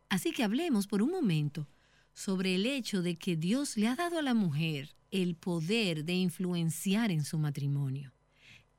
Así 0.10 0.32
que 0.32 0.44
hablemos 0.44 0.88
por 0.88 1.02
un 1.02 1.12
momento 1.12 1.68
sobre 2.14 2.56
el 2.56 2.66
hecho 2.66 3.02
de 3.02 3.18
que 3.18 3.38
Dios 3.38 3.78
le 3.78 3.88
ha 3.88 3.96
dado 3.96 4.20
a 4.20 4.22
la 4.22 4.34
mujer 4.34 4.96
el 5.12 5.36
poder 5.36 6.04
de 6.04 6.14
influenciar 6.14 7.12
en 7.12 7.24
su 7.24 7.38
matrimonio. 7.38 8.14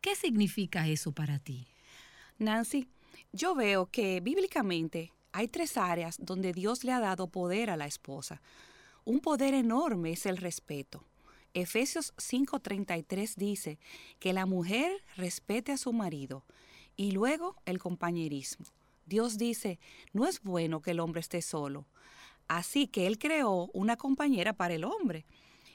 ¿Qué 0.01 0.15
significa 0.15 0.89
eso 0.89 1.13
para 1.13 1.39
ti? 1.39 1.67
Nancy, 2.39 2.89
yo 3.33 3.55
veo 3.55 3.87
que 3.87 4.21
bíblicamente 4.21 5.13
hay 5.33 5.49
tres 5.49 5.77
áreas 5.77 6.17
donde 6.21 6.53
Dios 6.53 6.85
le 6.85 6.93
ha 6.93 7.01
dado 7.01 7.29
poder 7.29 7.71
a 7.71 7.77
la 7.77 7.87
esposa. 7.87 8.43
Un 9.05 9.21
poder 9.21 9.55
enorme 9.55 10.13
es 10.13 10.27
el 10.27 10.37
respeto. 10.37 11.05
Efesios 11.55 12.13
5:33 12.17 13.35
dice 13.37 13.79
que 14.19 14.33
la 14.33 14.47
mujer 14.47 14.93
respete 15.17 15.73
a 15.73 15.77
su 15.77 15.93
marido 15.93 16.45
y 16.97 17.13
luego 17.13 17.57
el 17.67 17.79
compañerismo. 17.79 18.67
Dios 19.07 19.39
dice, 19.39 19.81
no 20.13 20.27
es 20.27 20.41
bueno 20.43 20.83
que 20.83 20.93
el 20.93 21.01
hombre 21.01 21.21
esté 21.21 21.43
solo. 21.43 21.87
Así 22.47 22.87
que 22.87 23.07
Él 23.07 23.19
creó 23.19 23.69
una 23.73 23.97
compañera 23.97 24.53
para 24.53 24.75
el 24.75 24.85
hombre. 24.85 25.25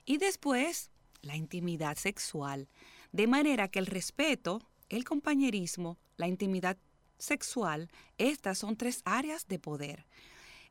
Y 0.05 0.17
después, 0.17 0.91
la 1.21 1.35
intimidad 1.35 1.97
sexual. 1.97 2.69
De 3.11 3.27
manera 3.27 3.67
que 3.67 3.79
el 3.79 3.87
respeto, 3.87 4.61
el 4.87 5.03
compañerismo, 5.03 5.97
la 6.15 6.27
intimidad 6.27 6.77
sexual, 7.17 7.89
estas 8.17 8.57
son 8.57 8.75
tres 8.75 9.01
áreas 9.05 9.47
de 9.47 9.59
poder. 9.59 10.05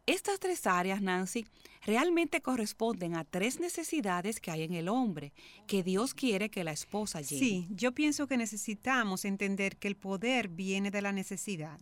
Estas 0.06 0.38
tres 0.38 0.66
áreas, 0.66 1.00
Nancy, 1.00 1.46
realmente 1.86 2.42
corresponden 2.42 3.16
a 3.16 3.24
tres 3.24 3.58
necesidades 3.58 4.38
que 4.38 4.50
hay 4.50 4.62
en 4.62 4.74
el 4.74 4.88
hombre, 4.88 5.32
que 5.66 5.82
Dios 5.82 6.12
quiere 6.12 6.50
que 6.50 6.62
la 6.62 6.72
esposa 6.72 7.22
llegue. 7.22 7.38
Sí, 7.38 7.66
yo 7.70 7.92
pienso 7.92 8.26
que 8.26 8.36
necesitamos 8.36 9.24
entender 9.24 9.78
que 9.78 9.88
el 9.88 9.96
poder 9.96 10.48
viene 10.48 10.90
de 10.90 11.00
la 11.00 11.12
necesidad. 11.12 11.80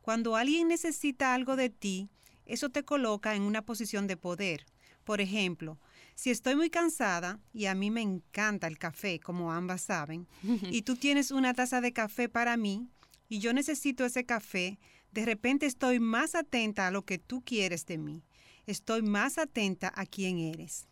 Cuando 0.00 0.34
alguien 0.34 0.66
necesita 0.66 1.34
algo 1.34 1.54
de 1.54 1.70
ti, 1.70 2.10
eso 2.46 2.68
te 2.68 2.84
coloca 2.84 3.36
en 3.36 3.42
una 3.42 3.62
posición 3.62 4.08
de 4.08 4.16
poder. 4.16 4.66
Por 5.04 5.20
ejemplo, 5.20 5.78
si 6.16 6.30
estoy 6.30 6.56
muy 6.56 6.68
cansada, 6.68 7.38
y 7.52 7.66
a 7.66 7.74
mí 7.76 7.92
me 7.92 8.02
encanta 8.02 8.66
el 8.66 8.78
café, 8.78 9.20
como 9.20 9.52
ambas 9.52 9.82
saben, 9.82 10.26
y 10.70 10.82
tú 10.82 10.96
tienes 10.96 11.30
una 11.30 11.54
taza 11.54 11.80
de 11.80 11.92
café 11.92 12.28
para 12.28 12.56
mí, 12.56 12.88
y 13.32 13.38
yo 13.38 13.54
necesito 13.54 14.04
ese 14.04 14.26
café, 14.26 14.78
de 15.10 15.24
repente 15.24 15.64
estoy 15.64 16.00
más 16.00 16.34
atenta 16.34 16.86
a 16.86 16.90
lo 16.90 17.06
que 17.06 17.16
tú 17.16 17.40
quieres 17.40 17.86
de 17.86 17.96
mí. 17.96 18.22
Estoy 18.66 19.00
más 19.00 19.38
atenta 19.38 19.90
a 19.96 20.04
quién 20.04 20.36
eres. 20.38 20.86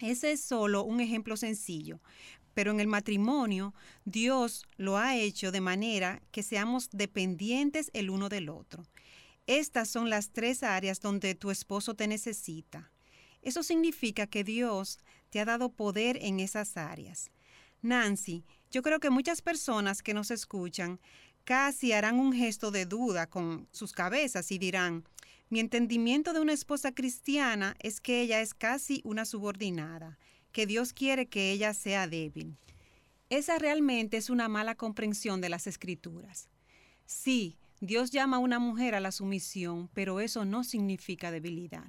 Ese 0.00 0.32
es 0.32 0.40
solo 0.40 0.82
un 0.82 1.00
ejemplo 1.00 1.36
sencillo, 1.36 2.00
pero 2.54 2.70
en 2.70 2.80
el 2.80 2.86
matrimonio 2.86 3.74
Dios 4.06 4.64
lo 4.78 4.96
ha 4.96 5.18
hecho 5.18 5.52
de 5.52 5.60
manera 5.60 6.22
que 6.30 6.42
seamos 6.42 6.88
dependientes 6.90 7.90
el 7.92 8.08
uno 8.08 8.30
del 8.30 8.48
otro. 8.48 8.84
Estas 9.46 9.90
son 9.90 10.08
las 10.08 10.30
tres 10.30 10.62
áreas 10.62 11.00
donde 11.00 11.34
tu 11.34 11.50
esposo 11.50 11.92
te 11.92 12.08
necesita. 12.08 12.90
Eso 13.42 13.62
significa 13.62 14.26
que 14.26 14.42
Dios 14.42 15.00
te 15.28 15.38
ha 15.38 15.44
dado 15.44 15.68
poder 15.68 16.16
en 16.22 16.40
esas 16.40 16.78
áreas. 16.78 17.30
Nancy, 17.82 18.44
yo 18.70 18.82
creo 18.82 19.00
que 19.00 19.10
muchas 19.10 19.40
personas 19.40 20.02
que 20.02 20.14
nos 20.14 20.30
escuchan 20.30 21.00
casi 21.48 21.92
harán 21.92 22.20
un 22.20 22.34
gesto 22.34 22.70
de 22.70 22.84
duda 22.84 23.26
con 23.26 23.68
sus 23.72 23.92
cabezas 23.92 24.52
y 24.52 24.58
dirán, 24.58 25.04
mi 25.48 25.60
entendimiento 25.60 26.34
de 26.34 26.40
una 26.40 26.52
esposa 26.52 26.92
cristiana 26.92 27.74
es 27.78 28.02
que 28.02 28.20
ella 28.20 28.42
es 28.42 28.52
casi 28.52 29.00
una 29.02 29.24
subordinada, 29.24 30.18
que 30.52 30.66
Dios 30.66 30.92
quiere 30.92 31.30
que 31.30 31.50
ella 31.50 31.72
sea 31.72 32.06
débil. 32.06 32.58
Esa 33.30 33.58
realmente 33.58 34.18
es 34.18 34.28
una 34.28 34.46
mala 34.48 34.74
comprensión 34.74 35.40
de 35.40 35.48
las 35.48 35.66
escrituras. 35.66 36.50
Sí, 37.06 37.56
Dios 37.80 38.10
llama 38.10 38.36
a 38.36 38.40
una 38.40 38.58
mujer 38.58 38.94
a 38.94 39.00
la 39.00 39.10
sumisión, 39.10 39.88
pero 39.94 40.20
eso 40.20 40.44
no 40.44 40.64
significa 40.64 41.30
debilidad. 41.30 41.88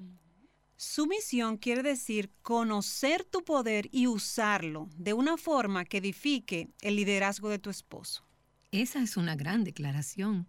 Sumisión 0.78 1.58
quiere 1.58 1.84
decir 1.84 2.32
conocer 2.44 3.26
tu 3.26 3.44
poder 3.44 3.90
y 3.92 4.08
usarlo 4.08 4.88
de 4.96 5.12
una 5.12 5.36
forma 5.36 5.84
que 5.84 5.98
edifique 5.98 6.70
el 6.80 6.96
liderazgo 6.96 7.50
de 7.50 7.60
tu 7.60 7.70
esposo. 7.70 8.29
Esa 8.72 9.02
es 9.02 9.18
una 9.18 9.36
gran 9.36 9.64
declaración. 9.64 10.48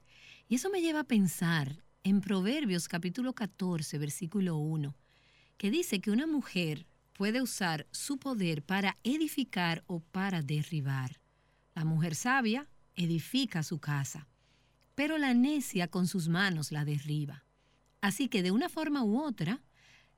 Y 0.49 0.57
eso 0.57 0.71
me 0.71 0.81
lleva 0.81 1.01
a 1.01 1.05
pensar 1.05 1.85
en 2.03 2.21
Proverbios 2.21 2.89
capítulo 2.89 3.35
14, 3.35 3.99
versículo 3.99 4.57
1, 4.57 4.97
que 5.57 5.71
dice 5.71 6.01
que 6.01 6.11
una 6.11 6.27
mujer 6.27 6.87
puede 7.13 7.43
usar 7.43 7.87
su 7.91 8.19
poder 8.19 8.63
para 8.63 8.97
edificar 9.05 9.85
o 9.87 10.01
para 10.01 10.43
derribar. 10.43 11.21
La 11.75 11.85
mujer 11.85 12.15
sabia 12.15 12.69
edifica 12.97 13.63
su 13.63 13.79
casa 13.79 14.27
pero 15.01 15.17
la 15.17 15.33
necia 15.33 15.89
con 15.89 16.07
sus 16.07 16.29
manos 16.29 16.73
la 16.73 16.85
derriba. 16.85 17.47
Así 18.03 18.29
que 18.29 18.43
de 18.43 18.51
una 18.51 18.69
forma 18.69 19.03
u 19.03 19.19
otra, 19.19 19.63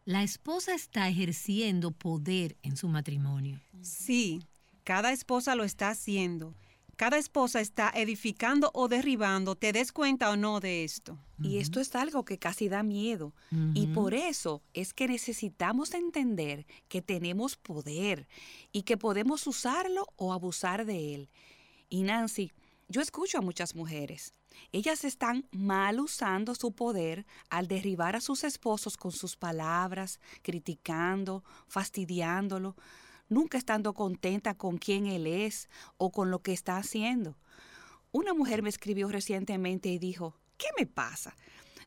la 0.05 0.25
esposa 0.25 0.75
está 0.75 1.09
ejerciendo 1.09 1.93
poder 1.93 2.57
en 2.65 2.77
su 2.77 2.89
matrimonio. 2.89 3.61
Sí, 3.81 4.43
cada 4.83 5.13
esposa 5.13 5.55
lo 5.55 5.63
está 5.63 5.91
haciendo. 5.91 6.57
Cada 7.03 7.19
esposa 7.19 7.61
está 7.61 7.91
edificando 7.97 8.71
o 8.75 8.87
derribando, 8.87 9.57
te 9.57 9.73
des 9.73 9.91
cuenta 9.91 10.31
o 10.31 10.37
no 10.37 10.61
de 10.61 10.85
esto. 10.85 11.19
Y 11.43 11.59
esto 11.59 11.81
es 11.81 11.97
algo 11.97 12.25
que 12.25 12.39
casi 12.39 12.69
da 12.69 12.85
miedo. 12.85 13.35
Y 13.75 13.89
por 13.89 14.15
eso 14.15 14.63
es 14.73 14.95
que 14.95 15.09
necesitamos 15.09 15.95
entender 15.95 16.65
que 16.87 17.03
tenemos 17.03 17.57
poder 17.57 18.29
y 18.71 18.83
que 18.83 18.97
podemos 18.97 19.49
usarlo 19.49 20.07
o 20.15 20.33
abusar 20.33 20.85
de 20.85 21.17
él. 21.17 21.31
Y 21.89 22.05
Nancy, 22.05 22.53
yo 22.87 23.01
escucho 23.01 23.39
a 23.39 23.41
muchas 23.41 23.75
mujeres 23.75 24.33
ellas 24.71 25.05
están 25.05 25.49
mal 25.51 25.99
usando 25.99 26.55
su 26.55 26.73
poder 26.73 27.27
al 27.51 27.67
derribar 27.67 28.17
a 28.17 28.21
sus 28.21 28.45
esposos 28.45 28.97
con 28.97 29.11
sus 29.11 29.35
palabras, 29.35 30.21
criticando, 30.43 31.43
fastidiándolo, 31.67 32.77
nunca 33.33 33.59
estando 33.59 33.95
contenta 33.95 34.55
con 34.55 34.79
quién 34.79 35.07
él 35.07 35.27
es 35.27 35.69
o 35.97 36.11
con 36.11 36.31
lo 36.31 36.41
que 36.41 36.53
está 36.53 36.77
haciendo. 36.77 37.37
Una 38.13 38.35
mujer 38.35 38.63
me 38.63 38.69
escribió 38.69 39.09
recientemente 39.09 39.89
y 39.89 39.99
dijo, 39.99 40.37
¿qué 40.59 40.67
me 40.79 40.87
pasa? 40.87 41.35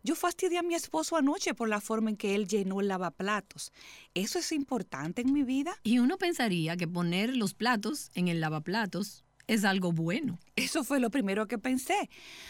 Yo 0.02 0.16
fastidié 0.16 0.60
a 0.60 0.64
mi 0.64 0.75
esposo 0.75 1.18
anoche 1.18 1.56
por 1.56 1.68
la 1.68 1.82
forma 1.82 2.12
en 2.12 2.18
que 2.18 2.36
él 2.36 2.48
llenó 2.48 2.80
el 2.80 2.88
lavaplatos. 2.88 3.72
¿Eso 4.14 4.38
es 4.38 4.52
importante 4.52 5.22
en 5.22 5.34
mi 5.34 5.44
vida? 5.44 5.80
Y 5.84 5.98
uno 6.00 6.18
pensaría 6.18 6.78
que 6.78 6.88
poner 6.88 7.36
los 7.36 7.56
platos 7.56 8.12
en 8.14 8.28
el 8.28 8.40
lavaplatos 8.40 9.25
es 9.48 9.66
algo 9.66 9.92
bueno. 9.92 10.40
Eso 10.56 10.84
fue 10.84 11.00
lo 11.00 11.10
primero 11.10 11.48
que 11.48 11.58
pensé. 11.58 12.10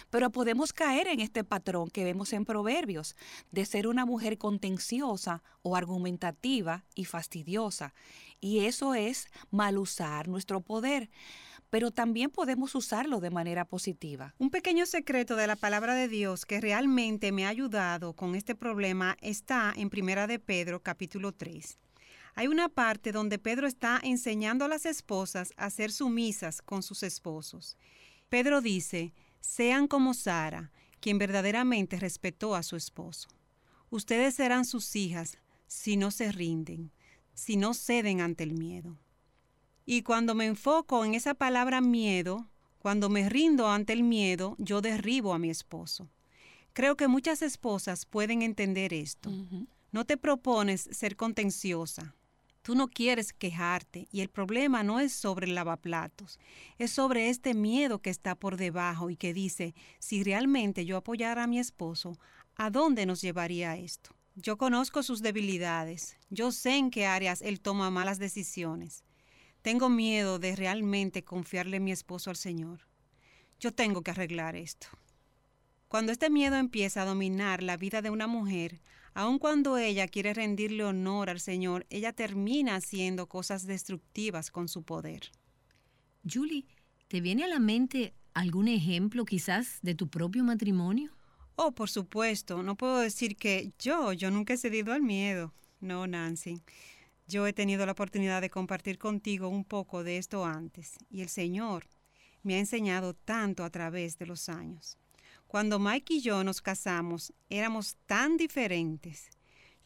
Pero 0.10 0.32
podemos 0.32 0.74
caer 0.74 1.08
en 1.08 1.20
este 1.20 1.44
patrón 1.44 1.90
que 1.90 2.04
vemos 2.04 2.34
en 2.34 2.46
Proverbios, 2.46 3.16
de 3.52 3.66
ser 3.66 3.88
una 3.88 4.06
mujer 4.06 4.38
contenciosa 4.38 5.44
o 5.62 5.76
argumentativa 5.76 6.86
y 6.96 7.06
fastidiosa. 7.06 7.94
Y 8.40 8.66
eso 8.66 8.96
es 8.96 9.28
mal 9.52 9.78
usar 9.78 10.28
nuestro 10.28 10.62
poder. 10.62 11.10
Pero 11.70 11.92
también 11.92 12.30
podemos 12.30 12.76
usarlo 12.76 13.20
de 13.20 13.32
manera 13.32 13.66
positiva. 13.66 14.36
Un 14.38 14.50
pequeño 14.50 14.86
secreto 14.86 15.36
de 15.36 15.48
la 15.48 15.56
palabra 15.56 15.96
de 15.96 16.08
Dios 16.08 16.46
que 16.46 16.62
realmente 16.62 17.32
me 17.32 17.46
ha 17.46 17.50
ayudado 17.50 18.14
con 18.14 18.36
este 18.36 18.56
problema 18.56 19.18
está 19.22 19.74
en 19.76 19.90
Primera 19.90 20.28
de 20.28 20.40
Pedro 20.40 20.82
capítulo 20.82 21.32
3. 21.32 21.80
Hay 22.36 22.48
una 22.48 22.68
parte 22.68 23.14
donde 23.14 23.40
Pedro 23.40 23.66
está 23.66 24.00
enseñando 24.04 24.66
a 24.66 24.68
las 24.68 24.86
esposas 24.86 25.54
a 25.56 25.70
ser 25.70 25.92
sumisas 25.92 26.62
con 26.62 26.84
sus 26.84 27.02
esposos. 27.02 27.78
Pedro 28.28 28.60
dice, 28.62 29.14
sean 29.40 29.88
como 29.88 30.14
Sara, 30.14 30.72
quien 31.00 31.18
verdaderamente 31.18 31.98
respetó 31.98 32.56
a 32.56 32.64
su 32.64 32.76
esposo. 32.76 33.30
Ustedes 33.90 34.36
serán 34.36 34.66
sus 34.66 34.96
hijas 34.98 35.38
si 35.68 35.96
no 35.96 36.12
se 36.12 36.32
rinden, 36.32 36.92
si 37.34 37.56
no 37.56 37.74
ceden 37.74 38.20
ante 38.20 38.44
el 38.44 38.54
miedo. 38.54 38.98
Y 39.86 40.02
cuando 40.02 40.36
me 40.36 40.46
enfoco 40.46 41.06
en 41.06 41.14
esa 41.14 41.36
palabra 41.36 41.80
miedo, 41.80 42.50
cuando 42.80 43.08
me 43.08 43.30
rindo 43.30 43.70
ante 43.70 43.94
el 43.94 44.04
miedo, 44.04 44.56
yo 44.58 44.82
derribo 44.82 45.34
a 45.34 45.40
mi 45.40 45.50
esposo. 45.50 46.10
Creo 46.74 46.98
que 46.98 47.08
muchas 47.08 47.42
esposas 47.42 48.06
pueden 48.06 48.42
entender 48.42 48.94
esto. 48.94 49.32
No 49.92 50.06
te 50.06 50.18
propones 50.18 50.90
ser 50.92 51.16
contenciosa, 51.16 52.14
Tú 52.66 52.74
no 52.74 52.88
quieres 52.88 53.32
quejarte 53.32 54.08
y 54.12 54.22
el 54.22 54.30
problema 54.30 54.82
no 54.82 55.00
es 55.00 55.14
sobre 55.14 55.46
el 55.46 55.54
lavaplatos, 55.54 56.40
es 56.80 56.90
sobre 56.90 57.30
este 57.30 57.54
miedo 57.54 58.02
que 58.02 58.10
está 58.10 58.34
por 58.34 58.58
debajo 58.58 59.12
y 59.12 59.18
que 59.18 59.36
dice, 59.36 59.76
si 60.00 60.24
realmente 60.24 60.84
yo 60.84 60.98
apoyara 60.98 61.44
a 61.44 61.48
mi 61.48 61.60
esposo, 61.60 62.18
¿a 62.56 62.72
dónde 62.72 63.06
nos 63.06 63.22
llevaría 63.22 63.78
esto? 63.78 64.16
Yo 64.34 64.58
conozco 64.58 65.04
sus 65.04 65.22
debilidades, 65.22 66.18
yo 66.32 66.52
sé 66.52 66.78
en 66.78 66.90
qué 66.90 67.06
áreas 67.06 67.44
él 67.44 67.62
toma 67.62 67.92
malas 67.92 68.18
decisiones. 68.18 69.04
Tengo 69.62 69.88
miedo 69.88 70.40
de 70.40 70.56
realmente 70.56 71.24
confiarle 71.24 71.80
mi 71.80 71.92
esposo 71.92 72.32
al 72.32 72.36
Señor. 72.36 72.88
Yo 73.60 73.76
tengo 73.76 74.02
que 74.02 74.10
arreglar 74.10 74.56
esto. 74.56 74.88
Cuando 75.88 76.12
este 76.12 76.32
miedo 76.32 76.56
empieza 76.56 77.04
a 77.04 77.06
dominar 77.06 77.62
la 77.62 77.78
vida 77.78 78.02
de 78.02 78.10
una 78.10 78.26
mujer, 78.26 78.82
Aun 79.18 79.40
cuando 79.40 79.78
ella 79.78 80.10
quiere 80.10 80.34
rendirle 80.34 80.84
honor 80.84 81.30
al 81.30 81.40
Señor, 81.40 81.86
ella 81.90 82.12
termina 82.12 82.76
haciendo 82.76 83.28
cosas 83.28 83.66
destructivas 83.66 84.52
con 84.52 84.68
su 84.68 84.84
poder. 84.84 85.32
Julie, 86.30 86.66
¿te 87.08 87.22
viene 87.22 87.46
a 87.46 87.48
la 87.48 87.60
mente 87.60 88.14
algún 88.34 88.68
ejemplo 88.68 89.24
quizás 89.24 89.80
de 89.82 89.96
tu 89.96 90.10
propio 90.10 90.44
matrimonio? 90.44 91.16
Oh, 91.56 91.72
por 91.72 91.90
supuesto. 91.90 92.62
No 92.62 92.76
puedo 92.76 93.00
decir 93.00 93.38
que 93.38 93.72
yo, 93.80 94.12
yo 94.12 94.30
nunca 94.32 94.54
he 94.54 94.58
cedido 94.58 94.92
al 94.92 95.02
miedo. 95.02 95.54
No, 95.80 96.08
Nancy. 96.08 96.62
Yo 97.26 97.48
he 97.48 97.54
tenido 97.54 97.86
la 97.86 97.94
oportunidad 97.94 98.42
de 98.42 98.50
compartir 98.50 98.98
contigo 98.98 99.48
un 99.48 99.64
poco 99.64 100.04
de 100.04 100.18
esto 100.18 100.44
antes 100.44 100.98
y 101.10 101.22
el 101.22 101.30
Señor 101.30 101.88
me 102.44 102.56
ha 102.56 102.60
enseñado 102.60 103.14
tanto 103.14 103.64
a 103.64 103.70
través 103.70 104.18
de 104.18 104.26
los 104.26 104.50
años. 104.50 104.98
Cuando 105.56 105.80
Mike 105.80 106.16
y 106.16 106.20
yo 106.20 106.44
nos 106.44 106.62
casamos, 106.62 107.32
éramos 107.50 107.96
tan 108.08 108.36
diferentes. 108.36 109.30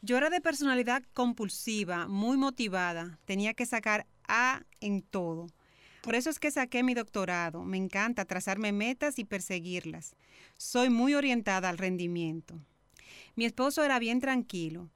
Yo 0.02 0.16
era 0.16 0.28
de 0.28 0.40
personalidad 0.40 1.04
compulsiva, 1.14 2.08
muy 2.08 2.36
motivada, 2.36 3.20
tenía 3.24 3.54
que 3.54 3.66
sacar 3.66 4.08
A 4.26 4.64
en 4.80 5.00
todo. 5.00 5.46
Por 6.02 6.16
eso 6.16 6.28
es 6.28 6.40
que 6.40 6.50
saqué 6.50 6.82
mi 6.82 6.94
doctorado. 6.94 7.62
Me 7.62 7.76
encanta 7.76 8.24
trazarme 8.24 8.72
metas 8.72 9.20
y 9.20 9.24
perseguirlas. 9.24 10.16
Soy 10.56 10.90
muy 10.90 11.14
orientada 11.14 11.68
al 11.68 11.78
rendimiento. 11.78 12.58
Mi 13.36 13.44
esposo 13.44 13.84
era 13.84 14.00
bien 14.00 14.18
tranquilo. 14.18 14.90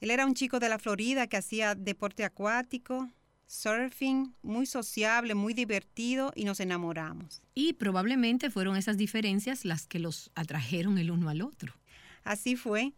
Él 0.00 0.12
era 0.12 0.26
un 0.26 0.34
chico 0.34 0.60
de 0.60 0.68
la 0.68 0.78
Florida 0.78 1.26
que 1.26 1.38
hacía 1.38 1.74
deporte 1.74 2.22
acuático, 2.22 3.10
surfing, 3.50 4.32
muy 4.42 4.64
sociable, 4.64 5.34
muy 5.34 5.54
divertido 5.54 6.32
y 6.36 6.44
nos 6.44 6.60
enamoramos. 6.60 7.42
Y 7.52 7.72
probablemente 7.72 8.48
fueron 8.48 8.76
esas 8.76 8.96
diferencias 8.96 9.64
las 9.64 9.88
que 9.88 9.98
los 9.98 10.30
atrajeron 10.36 10.98
el 10.98 11.10
uno 11.10 11.28
al 11.28 11.42
otro. 11.42 11.74
Así 12.22 12.54
fue, 12.54 12.92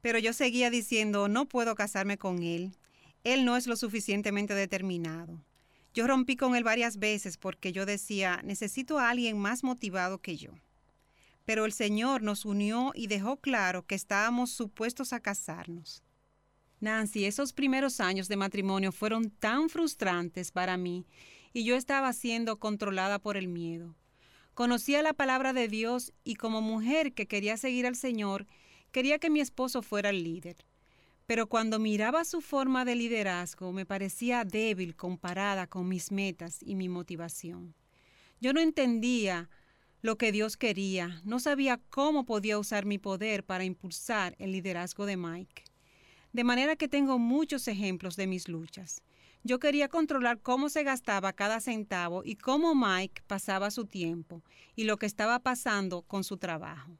pero 0.00 0.18
yo 0.18 0.32
seguía 0.32 0.70
diciendo, 0.70 1.28
no 1.28 1.48
puedo 1.48 1.76
casarme 1.76 2.18
con 2.18 2.42
él. 2.42 2.72
Él 3.22 3.44
no 3.44 3.56
es 3.56 3.68
lo 3.68 3.76
suficientemente 3.76 4.54
determinado. 4.54 5.40
Yo 5.94 6.08
rompí 6.08 6.36
con 6.36 6.56
él 6.56 6.64
varias 6.64 6.98
veces 6.98 7.36
porque 7.36 7.70
yo 7.70 7.86
decía, 7.86 8.40
necesito 8.42 8.98
a 8.98 9.10
alguien 9.10 9.38
más 9.38 9.62
motivado 9.62 10.18
que 10.18 10.36
yo. 10.36 10.50
Pero 11.44 11.64
el 11.64 11.72
Señor 11.72 12.22
nos 12.22 12.44
unió 12.44 12.90
y 12.96 13.06
dejó 13.06 13.36
claro 13.36 13.86
que 13.86 13.94
estábamos 13.94 14.50
supuestos 14.50 15.12
a 15.12 15.20
casarnos. 15.20 16.02
Nancy, 16.82 17.24
esos 17.24 17.52
primeros 17.52 18.00
años 18.00 18.28
de 18.28 18.36
matrimonio 18.36 18.90
fueron 18.92 19.30
tan 19.30 19.68
frustrantes 19.68 20.50
para 20.50 20.76
mí 20.76 21.06
y 21.52 21.64
yo 21.64 21.76
estaba 21.76 22.12
siendo 22.12 22.58
controlada 22.58 23.20
por 23.20 23.36
el 23.36 23.46
miedo. 23.46 23.94
Conocía 24.54 25.00
la 25.00 25.14
palabra 25.14 25.52
de 25.52 25.68
Dios 25.68 26.12
y 26.24 26.34
como 26.34 26.60
mujer 26.60 27.14
que 27.14 27.26
quería 27.26 27.56
seguir 27.56 27.86
al 27.86 27.96
Señor, 27.96 28.46
quería 28.90 29.18
que 29.18 29.30
mi 29.30 29.40
esposo 29.40 29.80
fuera 29.80 30.10
el 30.10 30.24
líder. 30.24 30.56
Pero 31.26 31.46
cuando 31.46 31.78
miraba 31.78 32.24
su 32.24 32.40
forma 32.40 32.84
de 32.84 32.96
liderazgo 32.96 33.72
me 33.72 33.86
parecía 33.86 34.44
débil 34.44 34.96
comparada 34.96 35.68
con 35.68 35.88
mis 35.88 36.10
metas 36.10 36.58
y 36.62 36.74
mi 36.74 36.88
motivación. 36.88 37.74
Yo 38.40 38.52
no 38.52 38.60
entendía 38.60 39.48
lo 40.00 40.18
que 40.18 40.32
Dios 40.32 40.56
quería, 40.56 41.20
no 41.22 41.38
sabía 41.38 41.80
cómo 41.90 42.26
podía 42.26 42.58
usar 42.58 42.86
mi 42.86 42.98
poder 42.98 43.44
para 43.44 43.62
impulsar 43.62 44.34
el 44.38 44.50
liderazgo 44.50 45.06
de 45.06 45.16
Mike. 45.16 45.71
De 46.32 46.44
manera 46.44 46.76
que 46.76 46.88
tengo 46.88 47.18
muchos 47.18 47.68
ejemplos 47.68 48.16
de 48.16 48.26
mis 48.26 48.48
luchas. 48.48 49.02
Yo 49.44 49.58
quería 49.58 49.88
controlar 49.88 50.40
cómo 50.40 50.68
se 50.68 50.84
gastaba 50.84 51.32
cada 51.32 51.60
centavo 51.60 52.22
y 52.24 52.36
cómo 52.36 52.74
Mike 52.74 53.22
pasaba 53.26 53.70
su 53.70 53.86
tiempo 53.86 54.42
y 54.76 54.84
lo 54.84 54.98
que 54.98 55.06
estaba 55.06 55.40
pasando 55.40 56.02
con 56.02 56.22
su 56.22 56.36
trabajo. 56.36 56.96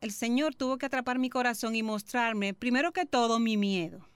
El 0.00 0.10
Señor 0.10 0.54
tuvo 0.54 0.76
que 0.76 0.86
atrapar 0.86 1.18
mi 1.18 1.30
corazón 1.30 1.76
y 1.76 1.82
mostrarme, 1.82 2.52
primero 2.52 2.92
que 2.92 3.06
todo, 3.06 3.38
mi 3.38 3.56
miedo, 3.56 4.06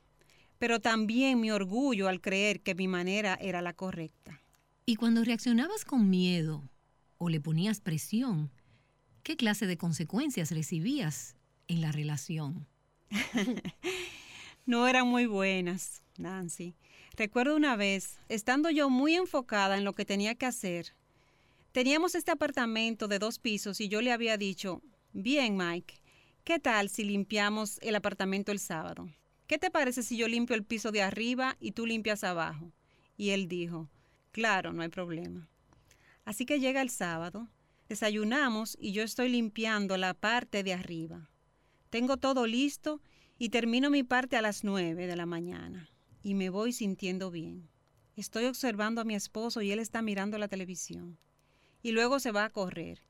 pero 0.58 0.80
también 0.80 1.40
mi 1.40 1.50
orgullo 1.50 2.08
al 2.08 2.20
creer 2.20 2.60
que 2.60 2.74
mi 2.74 2.88
manera 2.88 3.38
era 3.40 3.62
la 3.62 3.72
correcta. 3.72 4.42
Y 4.84 4.96
cuando 4.96 5.24
reaccionabas 5.24 5.84
con 5.84 6.10
miedo 6.10 6.68
o 7.16 7.28
le 7.28 7.40
ponías 7.40 7.80
presión, 7.80 8.50
¿qué 9.22 9.36
clase 9.36 9.66
de 9.66 9.78
consecuencias 9.78 10.50
recibías 10.50 11.36
en 11.68 11.80
la 11.80 11.92
relación? 11.92 12.66
no 14.68 14.86
eran 14.86 15.08
muy 15.08 15.24
buenas, 15.24 16.02
Nancy. 16.18 16.74
Recuerdo 17.16 17.56
una 17.56 17.74
vez, 17.74 18.18
estando 18.28 18.68
yo 18.68 18.90
muy 18.90 19.14
enfocada 19.14 19.78
en 19.78 19.84
lo 19.84 19.94
que 19.94 20.04
tenía 20.04 20.34
que 20.34 20.44
hacer, 20.44 20.94
teníamos 21.72 22.14
este 22.14 22.32
apartamento 22.32 23.08
de 23.08 23.18
dos 23.18 23.38
pisos 23.38 23.80
y 23.80 23.88
yo 23.88 24.02
le 24.02 24.12
había 24.12 24.36
dicho, 24.36 24.82
bien 25.14 25.56
Mike, 25.56 25.94
¿qué 26.44 26.58
tal 26.58 26.90
si 26.90 27.04
limpiamos 27.04 27.78
el 27.80 27.96
apartamento 27.96 28.52
el 28.52 28.58
sábado? 28.58 29.08
¿Qué 29.46 29.56
te 29.56 29.70
parece 29.70 30.02
si 30.02 30.18
yo 30.18 30.28
limpio 30.28 30.54
el 30.54 30.64
piso 30.64 30.92
de 30.92 31.00
arriba 31.00 31.56
y 31.60 31.72
tú 31.72 31.86
limpias 31.86 32.22
abajo? 32.22 32.70
Y 33.16 33.30
él 33.30 33.48
dijo, 33.48 33.88
claro, 34.32 34.74
no 34.74 34.82
hay 34.82 34.90
problema. 34.90 35.48
Así 36.26 36.44
que 36.44 36.60
llega 36.60 36.82
el 36.82 36.90
sábado, 36.90 37.48
desayunamos 37.88 38.76
y 38.78 38.92
yo 38.92 39.02
estoy 39.02 39.30
limpiando 39.30 39.96
la 39.96 40.12
parte 40.12 40.62
de 40.62 40.74
arriba. 40.74 41.30
Tengo 41.88 42.18
todo 42.18 42.46
listo 42.46 43.00
y 43.38 43.50
termino 43.50 43.90
mi 43.90 44.02
parte 44.02 44.36
a 44.36 44.42
las 44.42 44.64
nueve 44.64 45.06
de 45.06 45.16
la 45.16 45.26
mañana 45.26 45.88
y 46.22 46.34
me 46.34 46.50
voy 46.50 46.72
sintiendo 46.72 47.30
bien. 47.30 47.68
Estoy 48.16 48.46
observando 48.46 49.00
a 49.00 49.04
mi 49.04 49.14
esposo 49.14 49.62
y 49.62 49.70
él 49.70 49.78
está 49.78 50.02
mirando 50.02 50.38
la 50.38 50.48
televisión. 50.48 51.18
Y 51.82 51.92
luego 51.92 52.18
se 52.18 52.32
va 52.32 52.44
a 52.44 52.50
correr. 52.50 53.00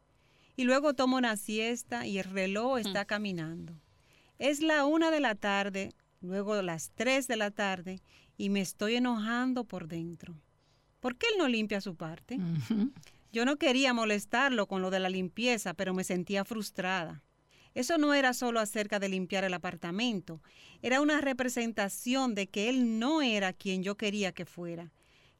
Y 0.55 0.64
luego 0.64 0.95
tomo 0.95 1.17
una 1.17 1.37
siesta 1.37 2.07
y 2.07 2.19
el 2.19 2.25
reloj 2.25 2.79
está 2.79 3.07
caminando. 3.07 3.81
Es 4.38 4.61
la 4.61 4.85
una 4.85 5.11
de 5.11 5.21
la 5.21 5.35
tarde, 5.35 5.95
luego 6.21 6.61
las 6.61 6.91
tres 6.91 7.27
de 7.27 7.37
la 7.37 7.51
tarde 7.51 8.03
y 8.37 8.51
me 8.51 8.61
estoy 8.61 8.97
enojando 8.97 9.64
por 9.64 9.88
dentro. 9.88 10.35
¿Por 11.01 11.17
qué 11.17 11.27
él 11.33 11.38
no 11.38 11.49
limpia 11.49 11.81
su 11.81 11.97
parte? 11.97 12.38
Yo 13.33 13.45
no 13.45 13.57
quería 13.57 13.95
molestarlo 13.95 14.67
con 14.67 14.83
lo 14.83 14.91
de 14.91 15.01
la 15.01 15.09
limpieza, 15.09 15.75
pero 15.75 15.95
me 15.95 16.05
sentía 16.05 16.45
frustrada. 16.45 17.23
Eso 17.79 17.97
no 17.97 18.12
era 18.12 18.35
solo 18.35 18.59
acerca 18.59 18.99
de 18.99 19.09
limpiar 19.09 19.45
el 19.45 19.55
apartamento, 19.55 20.43
era 20.83 21.01
una 21.01 21.21
representación 21.21 22.35
de 22.35 22.49
que 22.49 22.69
él 22.69 22.99
no 22.99 23.23
era 23.23 23.53
quien 23.53 23.85
yo 23.85 23.97
quería 23.97 24.33
que 24.33 24.47
fuera, 24.47 24.91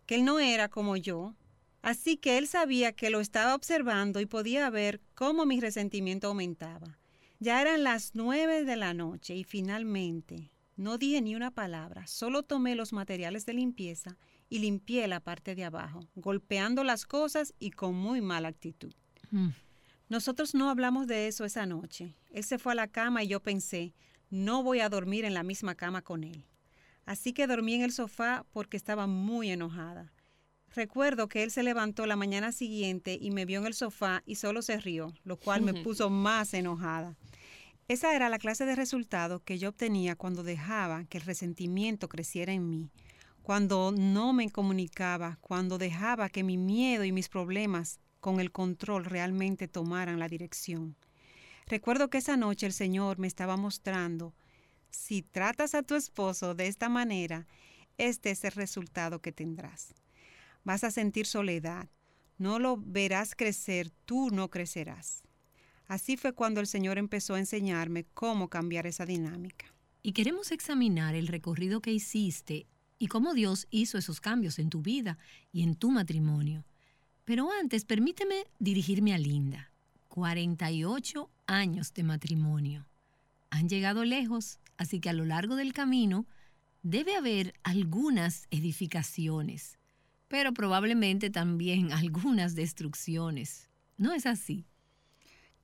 que 0.07 0.15
él 0.15 0.25
no 0.25 0.39
era 0.39 0.69
como 0.69 0.97
yo. 0.97 1.35
Así 1.83 2.17
que 2.17 2.39
él 2.39 2.47
sabía 2.47 2.93
que 2.93 3.11
lo 3.11 3.19
estaba 3.19 3.57
observando 3.57 4.21
y 4.21 4.27
podía 4.27 4.71
ver 4.71 5.01
cómo 5.17 5.47
mi 5.47 5.59
resentimiento 5.59 6.29
aumentaba. 6.29 7.01
Ya 7.41 7.61
eran 7.61 7.83
las 7.83 8.13
nueve 8.15 8.65
de 8.65 8.77
la 8.77 8.95
noche 8.95 9.35
y 9.35 9.43
finalmente 9.43 10.53
no 10.77 10.97
dije 10.97 11.21
ni 11.21 11.35
una 11.35 11.51
palabra, 11.51 12.07
solo 12.07 12.45
tomé 12.45 12.77
los 12.77 12.93
materiales 12.93 13.47
de 13.47 13.55
limpieza 13.55 14.17
y 14.49 14.61
limpié 14.61 15.09
la 15.09 15.19
parte 15.19 15.57
de 15.57 15.65
abajo, 15.65 16.07
golpeando 16.15 16.85
las 16.85 17.05
cosas 17.05 17.53
y 17.59 17.73
con 17.73 17.97
muy 17.97 18.21
mala 18.21 18.47
actitud. 18.47 18.95
Mm. 19.33 19.49
Nosotros 20.09 20.55
no 20.55 20.71
hablamos 20.71 21.07
de 21.07 21.29
eso 21.29 21.45
esa 21.45 21.67
noche. 21.67 22.15
Él 22.31 22.45
se 22.45 22.59
fue 22.59 22.73
a 22.73 22.77
la 22.77 22.89
cama 22.89 23.23
y 23.23 23.29
yo 23.29 23.41
pensé, 23.41 23.95
no 24.31 24.63
voy 24.63 24.81
a 24.81 24.89
dormir 24.89 25.25
en 25.25 25.35
la 25.35 25.43
misma 25.43 25.75
cama 25.75 26.03
con 26.03 26.25
él. 26.25 26.47
Así 27.05 27.33
que 27.33 27.47
dormí 27.47 27.75
en 27.75 27.83
el 27.83 27.93
sofá 27.93 28.45
porque 28.53 28.77
estaba 28.77 29.07
muy 29.07 29.51
enojada. 29.51 30.13
Recuerdo 30.75 31.29
que 31.29 31.43
él 31.43 31.51
se 31.51 31.63
levantó 31.63 32.07
la 32.07 32.17
mañana 32.17 32.53
siguiente 32.53 33.19
y 33.21 33.31
me 33.31 33.47
vio 33.47 33.61
en 33.61 33.67
el 33.67 33.75
sofá 33.75 34.23
y 34.27 34.35
solo 34.35 34.63
se 34.63 34.79
rió, 34.79 35.13
lo 35.25 35.39
cual 35.39 35.63
me 35.63 35.83
puso 35.83 36.11
más 36.11 36.53
enojada. 36.55 37.17
Esa 37.89 38.15
era 38.15 38.29
la 38.29 38.39
clase 38.39 38.67
de 38.67 38.77
resultado 38.77 39.43
que 39.43 39.59
yo 39.59 39.71
obtenía 39.71 40.15
cuando 40.15 40.43
dejaba 40.43 41.05
que 41.05 41.17
el 41.17 41.25
resentimiento 41.25 42.09
creciera 42.09 42.53
en 42.53 42.69
mí, 42.69 42.91
cuando 43.43 43.93
no 43.93 44.35
me 44.35 44.51
comunicaba, 44.51 45.39
cuando 45.41 45.79
dejaba 45.79 46.29
que 46.29 46.45
mi 46.45 46.59
miedo 46.59 47.05
y 47.05 47.13
mis 47.13 47.31
problemas 47.31 47.99
con 48.29 48.41
el 48.41 48.53
control 48.53 49.07
realmente 49.07 49.69
tomaran 49.69 50.19
la 50.19 50.29
dirección. 50.29 50.97
Recuerdo 51.67 52.11
que 52.11 52.19
esa 52.19 52.37
noche 52.37 52.67
el 52.67 52.75
Señor 52.75 53.19
me 53.19 53.27
estaba 53.27 53.57
mostrando, 53.57 54.35
si 54.91 55.23
tratas 55.23 55.75
a 55.75 55.83
tu 55.83 55.95
esposo 55.95 56.55
de 56.55 56.67
esta 56.67 56.91
manera, 56.91 57.47
este 57.97 58.31
es 58.31 58.45
el 58.45 58.53
resultado 58.53 59.23
que 59.23 59.33
tendrás. 59.33 59.95
Vas 60.63 60.85
a 60.85 60.91
sentir 60.91 61.25
soledad, 61.25 61.89
no 62.37 62.59
lo 62.59 62.77
verás 62.77 63.35
crecer, 63.35 63.89
tú 64.05 64.29
no 64.31 64.51
crecerás. 64.51 65.23
Así 65.87 66.19
fue 66.19 66.35
cuando 66.35 66.61
el 66.61 66.67
Señor 66.67 66.99
empezó 66.99 67.33
a 67.33 67.39
enseñarme 67.39 68.05
cómo 68.13 68.51
cambiar 68.51 68.87
esa 68.87 69.07
dinámica. 69.07 69.73
Y 70.03 70.13
queremos 70.13 70.53
examinar 70.53 71.15
el 71.15 71.29
recorrido 71.29 71.81
que 71.81 71.93
hiciste 71.93 72.67
y 72.99 73.07
cómo 73.07 73.33
Dios 73.33 73.69
hizo 73.71 73.97
esos 73.97 74.21
cambios 74.21 74.59
en 74.59 74.69
tu 74.69 74.83
vida 74.83 75.17
y 75.51 75.63
en 75.63 75.77
tu 75.77 75.91
matrimonio. 75.91 76.67
Pero 77.29 77.51
antes, 77.53 77.85
permíteme 77.85 78.47
dirigirme 78.59 79.13
a 79.13 79.19
Linda. 79.19 79.71
48 80.09 81.29
años 81.47 81.93
de 81.93 82.03
matrimonio. 82.03 82.87
Han 83.51 83.69
llegado 83.69 84.07
lejos, 84.07 84.61
así 84.79 84.99
que 84.99 85.11
a 85.11 85.13
lo 85.13 85.27
largo 85.27 85.55
del 85.55 85.75
camino 85.75 86.25
debe 86.83 87.17
haber 87.17 87.53
algunas 87.65 88.47
edificaciones, 88.51 89.77
pero 90.29 90.55
probablemente 90.55 91.29
también 91.29 91.93
algunas 92.03 92.55
destrucciones. 92.55 93.69
¿No 93.99 94.15
es 94.15 94.25
así? 94.25 94.65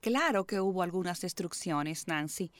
Claro 0.02 0.44
que 0.44 0.60
hubo 0.60 0.82
algunas 0.82 1.22
destrucciones, 1.22 2.08
Nancy. 2.08 2.52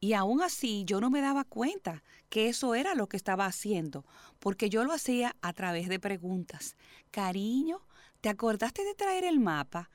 Y 0.00 0.14
aún 0.14 0.40
así 0.40 0.84
yo 0.86 1.02
no 1.02 1.10
me 1.10 1.20
daba 1.20 1.44
cuenta 1.44 2.02
que 2.30 2.48
eso 2.48 2.74
era 2.74 2.94
lo 2.94 3.06
que 3.06 3.18
estaba 3.18 3.44
haciendo, 3.44 4.06
porque 4.38 4.70
yo 4.70 4.82
lo 4.82 4.94
hacía 4.94 5.36
a 5.42 5.52
través 5.52 5.90
de 5.90 6.00
preguntas. 6.00 6.74
Cariño, 7.10 7.82
¿te 8.20 8.28
acordaste 8.28 8.84
de 8.84 8.94
traer 8.94 9.24
el 9.24 9.40
mapa? 9.40 9.90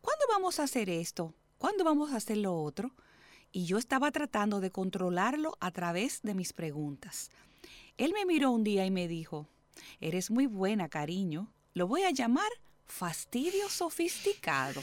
¿Cuándo 0.00 0.24
vamos 0.28 0.60
a 0.60 0.64
hacer 0.64 0.90
esto? 0.90 1.34
¿Cuándo 1.58 1.84
vamos 1.84 2.12
a 2.12 2.16
hacer 2.16 2.36
lo 2.38 2.60
otro? 2.60 2.92
Y 3.52 3.66
yo 3.66 3.78
estaba 3.78 4.10
tratando 4.10 4.60
de 4.60 4.70
controlarlo 4.70 5.56
a 5.60 5.70
través 5.70 6.20
de 6.22 6.34
mis 6.34 6.52
preguntas. 6.52 7.30
Él 7.96 8.12
me 8.12 8.26
miró 8.26 8.50
un 8.50 8.64
día 8.64 8.84
y 8.84 8.90
me 8.90 9.08
dijo, 9.08 9.46
Eres 10.00 10.30
muy 10.30 10.46
buena, 10.46 10.88
cariño. 10.88 11.52
Lo 11.72 11.86
voy 11.86 12.02
a 12.02 12.10
llamar 12.10 12.50
fastidio 12.86 13.68
sofisticado. 13.68 14.82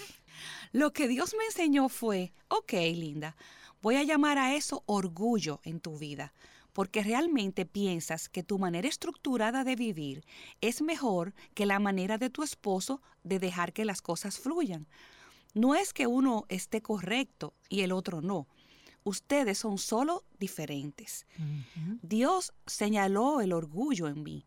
Lo 0.72 0.92
que 0.92 1.08
Dios 1.08 1.36
me 1.38 1.46
enseñó 1.46 1.90
fue, 1.90 2.34
ok, 2.48 2.74
linda, 2.96 3.36
voy 3.82 3.96
a 3.96 4.04
llamar 4.04 4.38
a 4.38 4.56
eso 4.56 4.84
orgullo 4.86 5.60
en 5.64 5.80
tu 5.80 5.98
vida, 5.98 6.34
porque 6.74 7.04
realmente 7.04 7.66
piensas 7.66 8.30
que 8.30 8.44
tu 8.44 8.60
manera 8.60 8.88
estructurada 8.88 9.64
de 9.64 9.76
vivir 9.76 10.24
es 10.62 10.82
mejor 10.82 11.34
que 11.54 11.66
la 11.66 11.80
manera 11.80 12.18
de 12.18 12.30
tu 12.30 12.44
esposo 12.44 13.02
de 13.24 13.40
dejar 13.40 13.74
que 13.74 13.86
las 13.86 14.02
cosas 14.02 14.40
fluyan. 14.40 14.88
No 15.54 15.76
es 15.76 15.94
que 15.94 16.08
uno 16.08 16.46
esté 16.50 16.82
correcto 16.82 17.54
y 17.70 17.82
el 17.82 17.92
otro 17.92 18.22
no. 18.22 18.48
Ustedes 19.04 19.58
son 19.58 19.78
solo 19.78 20.24
diferentes. 20.40 21.26
Dios 22.02 22.54
señaló 22.68 23.42
el 23.42 23.52
orgullo 23.52 24.08
en 24.08 24.22
mí, 24.24 24.46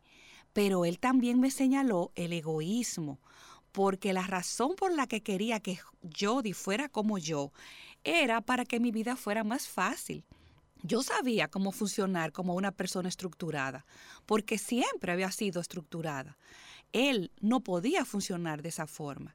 pero 0.52 0.84
Él 0.84 0.98
también 0.98 1.40
me 1.40 1.50
señaló 1.50 2.12
el 2.14 2.32
egoísmo 2.32 3.18
porque 3.74 4.12
la 4.12 4.22
razón 4.22 4.76
por 4.76 4.94
la 4.94 5.08
que 5.08 5.20
quería 5.20 5.58
que 5.58 5.80
Jody 6.16 6.52
fuera 6.52 6.88
como 6.88 7.18
yo 7.18 7.50
era 8.04 8.40
para 8.40 8.64
que 8.64 8.78
mi 8.78 8.92
vida 8.92 9.16
fuera 9.16 9.42
más 9.42 9.66
fácil. 9.66 10.24
Yo 10.86 11.02
sabía 11.02 11.48
cómo 11.48 11.72
funcionar 11.72 12.30
como 12.30 12.54
una 12.54 12.70
persona 12.70 13.08
estructurada, 13.08 13.86
porque 14.26 14.58
siempre 14.58 15.12
había 15.12 15.32
sido 15.32 15.62
estructurada. 15.62 16.36
Él 16.92 17.32
no 17.40 17.60
podía 17.60 18.04
funcionar 18.04 18.60
de 18.60 18.68
esa 18.68 18.86
forma. 18.86 19.34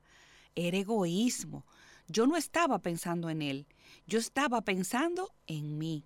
Era 0.54 0.78
egoísmo. 0.78 1.66
Yo 2.08 2.28
no 2.28 2.38
estaba 2.38 2.78
pensando 2.78 3.32
en 3.32 3.42
él, 3.42 3.68
yo 4.06 4.20
estaba 4.20 4.62
pensando 4.62 5.34
en 5.48 5.80
mí. 5.80 6.06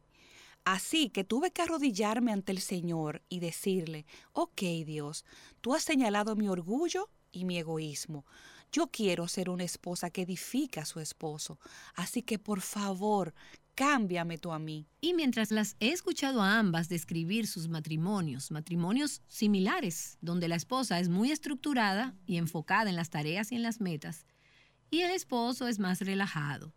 Así 0.63 1.09
que 1.09 1.25
tuve 1.25 1.51
que 1.51 1.61
arrodillarme 1.61 2.31
ante 2.31 2.53
el 2.53 2.61
Señor 2.61 3.21
y 3.27 3.41
decirle, 3.41 4.05
ok 4.31 4.61
Dios, 4.85 5.25
tú 5.59 5.73
has 5.73 5.83
señalado 5.83 6.37
mi 6.37 6.47
orgullo 6.47 7.09
y 7.33 7.43
mi 7.43 7.57
egoísmo. 7.57 8.25
Yo 8.71 8.87
quiero 8.87 9.27
ser 9.27 9.49
una 9.49 9.65
esposa 9.65 10.09
que 10.09 10.21
edifica 10.21 10.81
a 10.81 10.85
su 10.85 11.01
esposo. 11.01 11.59
Así 11.95 12.21
que 12.21 12.39
por 12.39 12.61
favor, 12.61 13.33
cámbiame 13.75 14.37
tú 14.37 14.51
a 14.51 14.59
mí. 14.59 14.87
Y 15.01 15.13
mientras 15.13 15.51
las 15.51 15.75
he 15.79 15.89
escuchado 15.89 16.41
a 16.41 16.59
ambas 16.59 16.89
describir 16.89 17.47
sus 17.47 17.67
matrimonios, 17.67 18.51
matrimonios 18.51 19.21
similares, 19.27 20.17
donde 20.21 20.47
la 20.47 20.55
esposa 20.55 20.99
es 20.99 21.09
muy 21.09 21.31
estructurada 21.31 22.15
y 22.25 22.37
enfocada 22.37 22.89
en 22.89 22.95
las 22.95 23.09
tareas 23.09 23.51
y 23.51 23.55
en 23.55 23.63
las 23.63 23.81
metas, 23.81 24.25
y 24.89 25.01
el 25.01 25.11
esposo 25.11 25.67
es 25.67 25.79
más 25.79 26.01
relajado. 26.01 26.73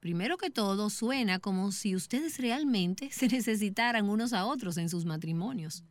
Primero 0.00 0.36
que 0.36 0.50
todo, 0.50 0.90
suena 0.90 1.38
como 1.38 1.72
si 1.72 1.96
ustedes 1.96 2.38
realmente 2.38 3.10
se 3.12 3.28
necesitaran 3.28 4.08
unos 4.08 4.32
a 4.32 4.46
otros 4.46 4.76
en 4.76 4.88
sus 4.88 5.04
matrimonios. 5.04 5.84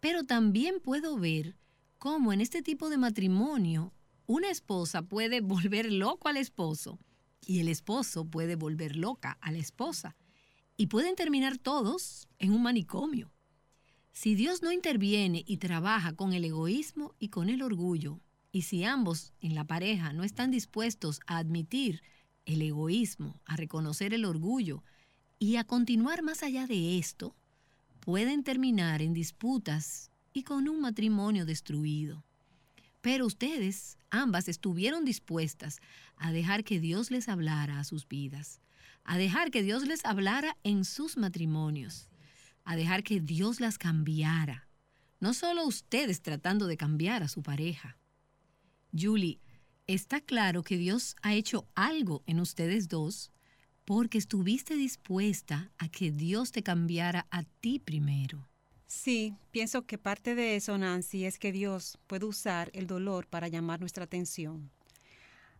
Pero 0.00 0.24
también 0.24 0.80
puedo 0.80 1.16
ver 1.16 1.56
cómo 1.98 2.32
en 2.32 2.40
este 2.40 2.62
tipo 2.62 2.88
de 2.90 2.98
matrimonio 2.98 3.92
una 4.26 4.50
esposa 4.50 5.02
puede 5.02 5.40
volver 5.42 5.92
loco 5.92 6.28
al 6.28 6.36
esposo 6.36 6.98
y 7.46 7.60
el 7.60 7.68
esposo 7.68 8.24
puede 8.24 8.56
volver 8.56 8.96
loca 8.96 9.38
a 9.40 9.52
la 9.52 9.58
esposa 9.58 10.16
y 10.76 10.86
pueden 10.86 11.16
terminar 11.16 11.58
todos 11.58 12.28
en 12.38 12.52
un 12.52 12.62
manicomio. 12.62 13.32
Si 14.12 14.34
Dios 14.34 14.62
no 14.62 14.72
interviene 14.72 15.44
y 15.46 15.58
trabaja 15.58 16.14
con 16.14 16.32
el 16.32 16.44
egoísmo 16.44 17.14
y 17.18 17.28
con 17.28 17.48
el 17.48 17.62
orgullo, 17.62 18.20
y 18.50 18.62
si 18.62 18.84
ambos 18.84 19.32
en 19.40 19.54
la 19.54 19.64
pareja 19.64 20.12
no 20.12 20.24
están 20.24 20.50
dispuestos 20.50 21.20
a 21.26 21.38
admitir 21.38 22.02
el 22.44 22.62
egoísmo, 22.62 23.40
a 23.44 23.56
reconocer 23.56 24.14
el 24.14 24.24
orgullo 24.24 24.82
y 25.38 25.56
a 25.56 25.64
continuar 25.64 26.22
más 26.22 26.42
allá 26.42 26.66
de 26.66 26.98
esto, 26.98 27.36
pueden 28.00 28.42
terminar 28.42 29.02
en 29.02 29.12
disputas 29.12 30.10
y 30.32 30.42
con 30.42 30.68
un 30.68 30.80
matrimonio 30.80 31.44
destruido. 31.44 32.24
Pero 33.08 33.24
ustedes, 33.24 33.96
ambas, 34.10 34.48
estuvieron 34.48 35.06
dispuestas 35.06 35.78
a 36.18 36.30
dejar 36.30 36.62
que 36.62 36.78
Dios 36.78 37.10
les 37.10 37.30
hablara 37.30 37.78
a 37.78 37.84
sus 37.84 38.06
vidas, 38.06 38.60
a 39.02 39.16
dejar 39.16 39.50
que 39.50 39.62
Dios 39.62 39.86
les 39.86 40.04
hablara 40.04 40.58
en 40.62 40.84
sus 40.84 41.16
matrimonios, 41.16 42.10
a 42.64 42.76
dejar 42.76 43.02
que 43.02 43.18
Dios 43.18 43.60
las 43.60 43.78
cambiara. 43.78 44.68
No 45.20 45.32
solo 45.32 45.64
ustedes 45.64 46.20
tratando 46.20 46.66
de 46.66 46.76
cambiar 46.76 47.22
a 47.22 47.28
su 47.28 47.42
pareja. 47.42 47.96
Julie, 48.92 49.40
está 49.86 50.20
claro 50.20 50.62
que 50.62 50.76
Dios 50.76 51.16
ha 51.22 51.32
hecho 51.32 51.66
algo 51.74 52.22
en 52.26 52.40
ustedes 52.40 52.88
dos 52.88 53.32
porque 53.86 54.18
estuviste 54.18 54.76
dispuesta 54.76 55.72
a 55.78 55.88
que 55.88 56.10
Dios 56.10 56.52
te 56.52 56.62
cambiara 56.62 57.26
a 57.30 57.44
ti 57.44 57.78
primero. 57.78 58.50
Sí, 58.88 59.36
pienso 59.50 59.82
que 59.82 59.98
parte 59.98 60.34
de 60.34 60.56
eso, 60.56 60.76
Nancy, 60.78 61.26
es 61.26 61.38
que 61.38 61.52
Dios 61.52 61.98
puede 62.06 62.24
usar 62.24 62.70
el 62.72 62.86
dolor 62.86 63.26
para 63.26 63.46
llamar 63.46 63.80
nuestra 63.80 64.04
atención. 64.04 64.70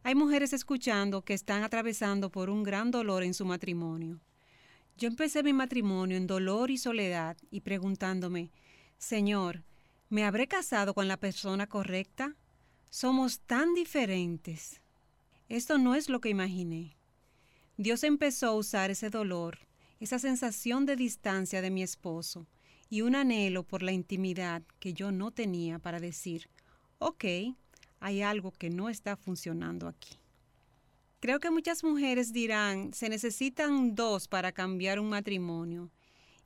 Hay 0.02 0.14
mujeres 0.14 0.54
escuchando 0.54 1.22
que 1.22 1.34
están 1.34 1.62
atravesando 1.62 2.30
por 2.30 2.48
un 2.48 2.62
gran 2.62 2.90
dolor 2.90 3.22
en 3.22 3.34
su 3.34 3.44
matrimonio. 3.44 4.18
Yo 4.96 5.08
empecé 5.08 5.42
mi 5.42 5.52
matrimonio 5.52 6.16
en 6.16 6.26
dolor 6.26 6.70
y 6.70 6.78
soledad 6.78 7.36
y 7.50 7.60
preguntándome, 7.60 8.50
Señor, 8.96 9.62
¿me 10.08 10.24
habré 10.24 10.48
casado 10.48 10.94
con 10.94 11.06
la 11.06 11.18
persona 11.18 11.66
correcta? 11.66 12.34
Somos 12.88 13.40
tan 13.40 13.74
diferentes. 13.74 14.80
Esto 15.50 15.76
no 15.76 15.94
es 15.94 16.08
lo 16.08 16.22
que 16.22 16.30
imaginé. 16.30 16.96
Dios 17.76 18.04
empezó 18.04 18.48
a 18.48 18.54
usar 18.54 18.90
ese 18.90 19.10
dolor, 19.10 19.58
esa 20.00 20.18
sensación 20.18 20.86
de 20.86 20.96
distancia 20.96 21.60
de 21.60 21.70
mi 21.70 21.82
esposo, 21.82 22.46
y 22.90 23.02
un 23.02 23.14
anhelo 23.14 23.62
por 23.62 23.82
la 23.82 23.92
intimidad 23.92 24.62
que 24.78 24.92
yo 24.92 25.12
no 25.12 25.30
tenía 25.30 25.78
para 25.78 26.00
decir, 26.00 26.48
ok, 26.98 27.24
hay 28.00 28.22
algo 28.22 28.52
que 28.52 28.70
no 28.70 28.88
está 28.88 29.16
funcionando 29.16 29.88
aquí. 29.88 30.18
Creo 31.20 31.40
que 31.40 31.50
muchas 31.50 31.82
mujeres 31.82 32.32
dirán, 32.32 32.94
se 32.94 33.08
necesitan 33.08 33.94
dos 33.94 34.28
para 34.28 34.52
cambiar 34.52 35.00
un 35.00 35.08
matrimonio. 35.08 35.90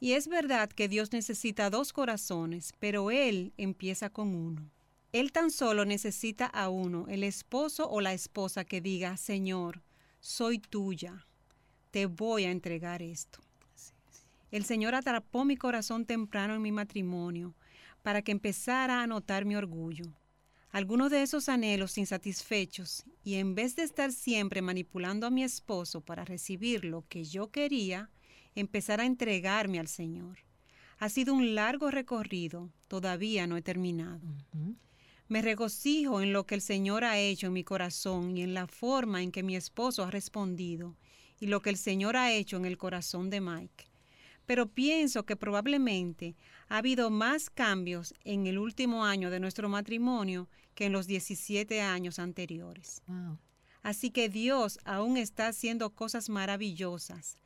Y 0.00 0.12
es 0.12 0.28
verdad 0.28 0.70
que 0.70 0.88
Dios 0.88 1.12
necesita 1.12 1.70
dos 1.70 1.92
corazones, 1.92 2.72
pero 2.78 3.10
Él 3.10 3.52
empieza 3.56 4.08
con 4.10 4.34
uno. 4.34 4.70
Él 5.12 5.30
tan 5.30 5.50
solo 5.50 5.84
necesita 5.84 6.46
a 6.46 6.70
uno, 6.70 7.06
el 7.08 7.22
esposo 7.22 7.88
o 7.88 8.00
la 8.00 8.14
esposa 8.14 8.64
que 8.64 8.80
diga, 8.80 9.18
Señor, 9.18 9.82
soy 10.20 10.58
tuya, 10.58 11.26
te 11.90 12.06
voy 12.06 12.44
a 12.44 12.50
entregar 12.50 13.02
esto. 13.02 13.41
El 14.52 14.64
Señor 14.64 14.94
atrapó 14.94 15.44
mi 15.44 15.56
corazón 15.56 16.06
temprano 16.06 16.54
en 16.54 16.62
mi 16.62 16.70
matrimonio 16.70 17.56
para 18.02 18.22
que 18.22 18.30
empezara 18.30 19.02
a 19.02 19.06
notar 19.08 19.44
mi 19.44 19.56
orgullo 19.56 20.14
algunos 20.72 21.10
de 21.10 21.22
esos 21.22 21.50
anhelos 21.50 21.98
insatisfechos 21.98 23.04
y 23.22 23.34
en 23.34 23.54
vez 23.54 23.76
de 23.76 23.82
estar 23.82 24.10
siempre 24.10 24.62
manipulando 24.62 25.26
a 25.26 25.30
mi 25.30 25.44
esposo 25.44 26.00
para 26.00 26.24
recibir 26.24 26.86
lo 26.86 27.06
que 27.08 27.24
yo 27.24 27.50
quería, 27.50 28.10
empezar 28.54 28.98
a 28.98 29.04
entregarme 29.04 29.78
al 29.78 29.86
Señor. 29.86 30.38
Ha 30.98 31.10
sido 31.10 31.34
un 31.34 31.54
largo 31.54 31.90
recorrido, 31.90 32.70
todavía 32.88 33.46
no 33.46 33.58
he 33.58 33.62
terminado. 33.62 34.26
Me 35.28 35.42
regocijo 35.42 36.22
en 36.22 36.32
lo 36.32 36.46
que 36.46 36.54
el 36.54 36.62
Señor 36.62 37.04
ha 37.04 37.18
hecho 37.18 37.48
en 37.48 37.52
mi 37.52 37.64
corazón 37.64 38.38
y 38.38 38.42
en 38.42 38.54
la 38.54 38.66
forma 38.66 39.22
en 39.22 39.30
que 39.30 39.42
mi 39.42 39.56
esposo 39.56 40.04
ha 40.04 40.10
respondido 40.10 40.96
y 41.38 41.48
lo 41.48 41.60
que 41.60 41.68
el 41.68 41.76
Señor 41.76 42.16
ha 42.16 42.32
hecho 42.32 42.56
en 42.56 42.64
el 42.64 42.78
corazón 42.78 43.28
de 43.28 43.42
Mike. 43.42 43.91
Pero 44.52 44.66
pienso 44.66 45.24
que 45.24 45.34
probablemente 45.34 46.36
ha 46.68 46.76
habido 46.76 47.08
más 47.08 47.48
cambios 47.48 48.12
en 48.22 48.46
el 48.46 48.58
último 48.58 49.06
año 49.06 49.30
de 49.30 49.40
nuestro 49.40 49.70
matrimonio 49.70 50.46
que 50.74 50.84
en 50.84 50.92
los 50.92 51.06
17 51.06 51.80
años 51.80 52.18
anteriores. 52.18 53.00
Así 53.82 54.10
que 54.10 54.28
Dios 54.28 54.78
aún 54.84 55.16
está 55.16 55.46
haciendo 55.46 55.88
cosas 55.94 56.28
maravillosas, 56.28 57.38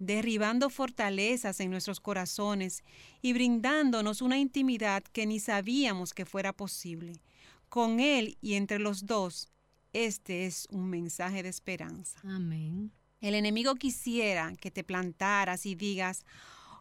derribando 0.00 0.68
fortalezas 0.68 1.60
en 1.60 1.70
nuestros 1.70 1.98
corazones 1.98 2.84
y 3.22 3.32
brindándonos 3.32 4.20
una 4.20 4.38
intimidad 4.38 5.02
que 5.02 5.24
ni 5.24 5.40
sabíamos 5.40 6.12
que 6.12 6.26
fuera 6.26 6.52
posible. 6.52 7.22
Con 7.70 8.00
Él 8.00 8.36
y 8.42 8.52
entre 8.56 8.80
los 8.80 9.06
dos, 9.06 9.48
este 9.94 10.44
es 10.44 10.66
un 10.70 10.90
mensaje 10.90 11.42
de 11.42 11.48
esperanza. 11.48 12.20
Amén. 12.22 12.92
El 13.20 13.34
enemigo 13.34 13.74
quisiera 13.74 14.54
que 14.60 14.70
te 14.70 14.82
plantaras 14.82 15.66
y 15.66 15.74
digas, 15.74 16.24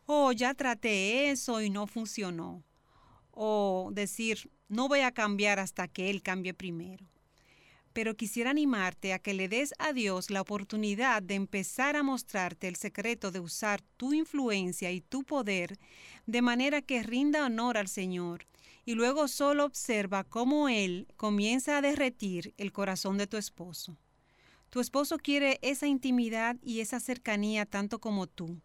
oh, 0.06 0.32
ya 0.32 0.54
traté 0.54 1.30
eso 1.32 1.62
y 1.62 1.70
no 1.70 1.86
funcionó. 1.86 2.64
O 3.32 3.90
decir, 3.94 4.50
no 4.70 4.88
voy 4.88 5.02
a 5.02 5.12
cambiar 5.12 5.60
hasta 5.60 5.88
que 5.88 6.10
Él 6.10 6.22
cambie 6.22 6.54
primero. 6.54 7.06
Pero 7.92 8.16
quisiera 8.16 8.52
animarte 8.52 9.14
a 9.14 9.20
que 9.20 9.34
le 9.34 9.50
des 9.50 9.74
a 9.80 9.92
Dios 9.92 10.30
la 10.30 10.42
oportunidad 10.42 11.22
de 11.22 11.36
empezar 11.36 11.98
a 11.98 12.04
mostrarte 12.04 12.68
el 12.68 12.78
secreto 12.78 13.32
de 13.32 13.42
usar 13.42 13.82
tu 13.98 14.14
influencia 14.14 14.92
y 14.92 15.02
tu 15.02 15.24
poder 15.24 15.78
de 16.26 16.42
manera 16.42 16.82
que 16.82 17.04
rinda 17.04 17.46
honor 17.46 17.78
al 17.78 17.88
Señor 17.90 18.46
y 18.86 18.94
luego 18.94 19.28
solo 19.28 19.66
observa 19.66 20.24
cómo 20.24 20.70
Él 20.70 21.08
comienza 21.18 21.78
a 21.78 21.82
derretir 21.82 22.54
el 22.58 22.72
corazón 22.72 23.18
de 23.18 23.28
tu 23.28 23.38
esposo. 23.38 23.98
Tu 24.70 24.80
esposo 24.80 25.18
quiere 25.18 25.60
esa 25.62 25.88
intimidad 25.88 26.58
y 26.62 26.82
esa 26.82 27.00
cercanía 27.00 27.66
tanto 27.66 28.00
como 28.00 28.28
tú. 28.28 28.62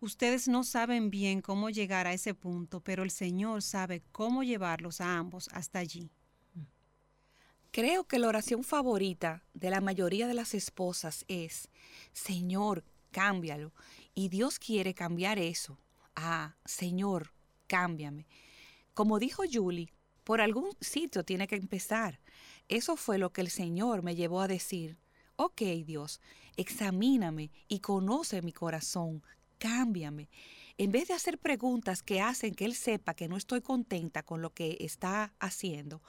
Ustedes 0.00 0.48
no 0.48 0.64
saben 0.64 1.10
bien 1.10 1.40
cómo 1.40 1.70
llegar 1.70 2.06
a 2.06 2.12
ese 2.12 2.34
punto, 2.34 2.80
pero 2.80 3.02
el 3.02 3.10
Señor 3.10 3.62
sabe 3.62 4.02
cómo 4.12 4.42
llevarlos 4.42 5.00
a 5.00 5.16
ambos 5.16 5.48
hasta 5.52 5.78
allí. 5.78 6.10
Creo 7.70 8.04
que 8.04 8.18
la 8.18 8.28
oración 8.28 8.62
favorita 8.62 9.42
de 9.52 9.70
la 9.70 9.80
mayoría 9.80 10.28
de 10.28 10.34
las 10.34 10.54
esposas 10.54 11.24
es, 11.26 11.68
Señor, 12.12 12.84
cámbialo. 13.10 13.72
Y 14.14 14.28
Dios 14.28 14.58
quiere 14.58 14.94
cambiar 14.94 15.38
eso. 15.38 15.78
Ah, 16.14 16.56
Señor, 16.64 17.32
cámbiame. 17.66 18.26
Como 18.92 19.18
dijo 19.18 19.42
Julie, 19.50 19.92
por 20.22 20.40
algún 20.40 20.70
sitio 20.80 21.24
tiene 21.24 21.46
que 21.46 21.56
empezar. 21.56 22.20
Eso 22.68 22.96
fue 22.96 23.18
lo 23.18 23.32
que 23.32 23.40
el 23.40 23.50
Señor 23.50 24.02
me 24.02 24.14
llevó 24.14 24.40
a 24.40 24.48
decir. 24.48 24.98
Ok, 25.36 25.62
Dios, 25.84 26.20
examíname 26.56 27.50
y 27.66 27.80
conoce 27.80 28.40
mi 28.40 28.52
corazón, 28.52 29.24
cámbiame. 29.58 30.30
En 30.78 30.92
vez 30.92 31.08
de 31.08 31.14
hacer 31.14 31.38
preguntas 31.38 32.04
que 32.04 32.20
hacen 32.20 32.54
que 32.54 32.64
él 32.64 32.74
sepa 32.76 33.14
que 33.14 33.26
no 33.26 33.36
estoy 33.36 33.60
contenta 33.60 34.22
con 34.22 34.42
lo 34.42 34.50
que 34.50 34.76
está 34.78 35.34
haciendo, 35.40 36.02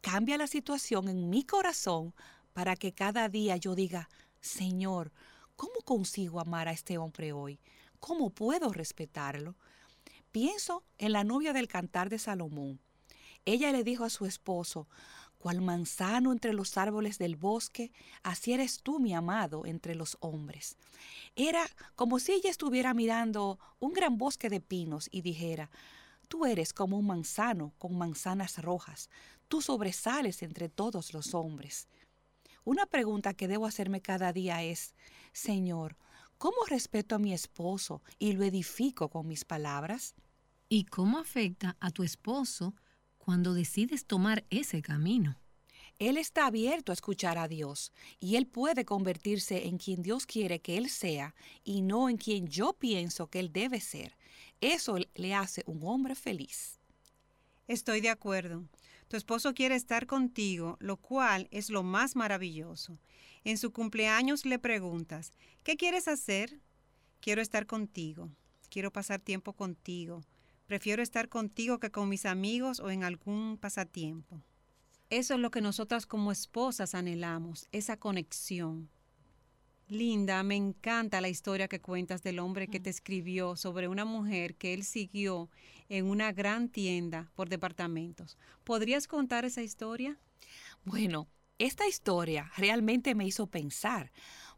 cambia 0.00 0.38
la 0.38 0.46
situación 0.46 1.08
en 1.08 1.28
mi 1.28 1.44
corazón 1.44 2.14
para 2.54 2.74
que 2.74 2.92
cada 2.92 3.28
día 3.28 3.58
yo 3.58 3.74
diga, 3.74 4.08
Señor, 4.40 5.12
¿cómo 5.56 5.80
consigo 5.84 6.40
amar 6.40 6.66
a 6.66 6.72
este 6.72 6.96
hombre 6.96 7.34
hoy? 7.34 7.60
¿Cómo 7.98 8.30
puedo 8.30 8.72
respetarlo? 8.72 9.56
Pienso 10.32 10.84
en 10.96 11.12
la 11.12 11.22
novia 11.22 11.52
del 11.52 11.68
cantar 11.68 12.08
de 12.08 12.18
Salomón. 12.18 12.80
Ella 13.44 13.72
le 13.72 13.84
dijo 13.84 14.04
a 14.04 14.10
su 14.10 14.24
esposo, 14.24 14.88
cual 15.40 15.62
manzano 15.62 16.32
entre 16.32 16.52
los 16.52 16.76
árboles 16.76 17.16
del 17.16 17.34
bosque, 17.34 17.92
así 18.22 18.52
eres 18.52 18.82
tú, 18.82 19.00
mi 19.00 19.14
amado, 19.14 19.64
entre 19.64 19.94
los 19.94 20.18
hombres. 20.20 20.76
Era 21.34 21.66
como 21.96 22.18
si 22.18 22.32
ella 22.32 22.50
estuviera 22.50 22.92
mirando 22.92 23.58
un 23.78 23.94
gran 23.94 24.18
bosque 24.18 24.50
de 24.50 24.60
pinos 24.60 25.08
y 25.10 25.22
dijera, 25.22 25.70
tú 26.28 26.44
eres 26.44 26.74
como 26.74 26.98
un 26.98 27.06
manzano 27.06 27.72
con 27.78 27.96
manzanas 27.96 28.58
rojas, 28.62 29.08
tú 29.48 29.62
sobresales 29.62 30.42
entre 30.42 30.68
todos 30.68 31.14
los 31.14 31.32
hombres. 31.32 31.88
Una 32.62 32.84
pregunta 32.84 33.32
que 33.32 33.48
debo 33.48 33.64
hacerme 33.64 34.02
cada 34.02 34.34
día 34.34 34.62
es, 34.62 34.94
Señor, 35.32 35.96
¿cómo 36.36 36.58
respeto 36.68 37.14
a 37.14 37.18
mi 37.18 37.32
esposo 37.32 38.02
y 38.18 38.32
lo 38.34 38.44
edifico 38.44 39.08
con 39.08 39.26
mis 39.26 39.46
palabras? 39.46 40.14
¿Y 40.68 40.84
cómo 40.84 41.18
afecta 41.18 41.78
a 41.80 41.90
tu 41.90 42.02
esposo 42.02 42.74
cuando 43.30 43.54
decides 43.54 44.06
tomar 44.06 44.44
ese 44.50 44.82
camino. 44.82 45.36
Él 46.00 46.16
está 46.16 46.46
abierto 46.46 46.90
a 46.90 46.94
escuchar 46.94 47.38
a 47.38 47.46
Dios 47.46 47.92
y 48.18 48.34
él 48.34 48.48
puede 48.48 48.84
convertirse 48.84 49.68
en 49.68 49.78
quien 49.78 50.02
Dios 50.02 50.26
quiere 50.26 50.58
que 50.58 50.76
él 50.76 50.90
sea 50.90 51.36
y 51.62 51.82
no 51.82 52.08
en 52.08 52.16
quien 52.16 52.48
yo 52.48 52.72
pienso 52.72 53.28
que 53.28 53.38
él 53.38 53.52
debe 53.52 53.80
ser. 53.80 54.16
Eso 54.60 54.96
le 55.14 55.32
hace 55.32 55.62
un 55.66 55.80
hombre 55.84 56.16
feliz. 56.16 56.80
Estoy 57.68 58.00
de 58.00 58.08
acuerdo. 58.08 58.64
Tu 59.06 59.16
esposo 59.16 59.54
quiere 59.54 59.76
estar 59.76 60.08
contigo, 60.08 60.76
lo 60.80 60.96
cual 60.96 61.46
es 61.52 61.70
lo 61.70 61.84
más 61.84 62.16
maravilloso. 62.16 62.98
En 63.44 63.58
su 63.58 63.72
cumpleaños 63.72 64.44
le 64.44 64.58
preguntas, 64.58 65.32
¿qué 65.62 65.76
quieres 65.76 66.08
hacer? 66.08 66.58
Quiero 67.20 67.42
estar 67.42 67.66
contigo. 67.66 68.28
Quiero 68.70 68.92
pasar 68.92 69.20
tiempo 69.20 69.52
contigo. 69.52 70.24
Prefiero 70.70 71.02
estar 71.02 71.28
contigo 71.28 71.80
que 71.80 71.90
con 71.90 72.08
mis 72.08 72.24
amigos 72.24 72.78
o 72.78 72.90
en 72.90 73.02
algún 73.02 73.58
pasatiempo. 73.58 74.40
Eso 75.08 75.34
es 75.34 75.40
lo 75.40 75.50
que 75.50 75.60
nosotras 75.60 76.06
como 76.06 76.30
esposas 76.30 76.94
anhelamos, 76.94 77.66
esa 77.72 77.96
conexión. 77.96 78.88
Linda, 79.88 80.44
me 80.44 80.54
encanta 80.54 81.20
la 81.20 81.28
historia 81.28 81.66
que 81.66 81.80
cuentas 81.80 82.22
del 82.22 82.38
hombre 82.38 82.68
que 82.68 82.78
te 82.78 82.88
escribió 82.88 83.56
sobre 83.56 83.88
una 83.88 84.04
mujer 84.04 84.54
que 84.54 84.72
él 84.72 84.84
siguió 84.84 85.50
en 85.88 86.06
una 86.06 86.30
gran 86.30 86.68
tienda 86.68 87.32
por 87.34 87.48
departamentos. 87.48 88.38
¿Podrías 88.62 89.08
contar 89.08 89.44
esa 89.44 89.62
historia? 89.62 90.20
Bueno, 90.84 91.26
esta 91.58 91.88
historia 91.88 92.48
realmente 92.56 93.16
me 93.16 93.26
hizo 93.26 93.48
pensar, 93.48 94.12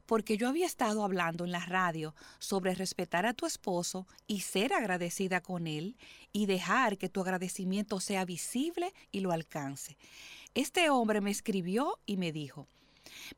porque 0.07 0.37
yo 0.37 0.49
había 0.49 0.67
estado 0.67 1.05
hablando 1.05 1.45
en 1.45 1.53
la 1.53 1.65
radio 1.65 2.15
sobre 2.38 2.75
respetar 2.75 3.27
a 3.27 3.35
tu 3.35 3.47
esposo 3.47 4.07
y 4.27 4.41
ser 4.41 4.73
agradecida 4.73 5.41
con 5.41 5.67
él 5.67 5.97
y 6.33 6.47
dejar 6.47 6.99
que 6.99 7.09
tu 7.09 7.21
agradecimiento 7.21 8.01
sea 8.01 8.25
visible 8.25 8.93
y 9.11 9.21
lo 9.21 9.33
alcance. 9.33 9.97
Este 10.55 10.91
hombre 10.91 11.21
me 11.21 11.31
escribió 11.31 11.99
y 12.07 12.17
me 12.17 12.33
dijo, 12.33 12.69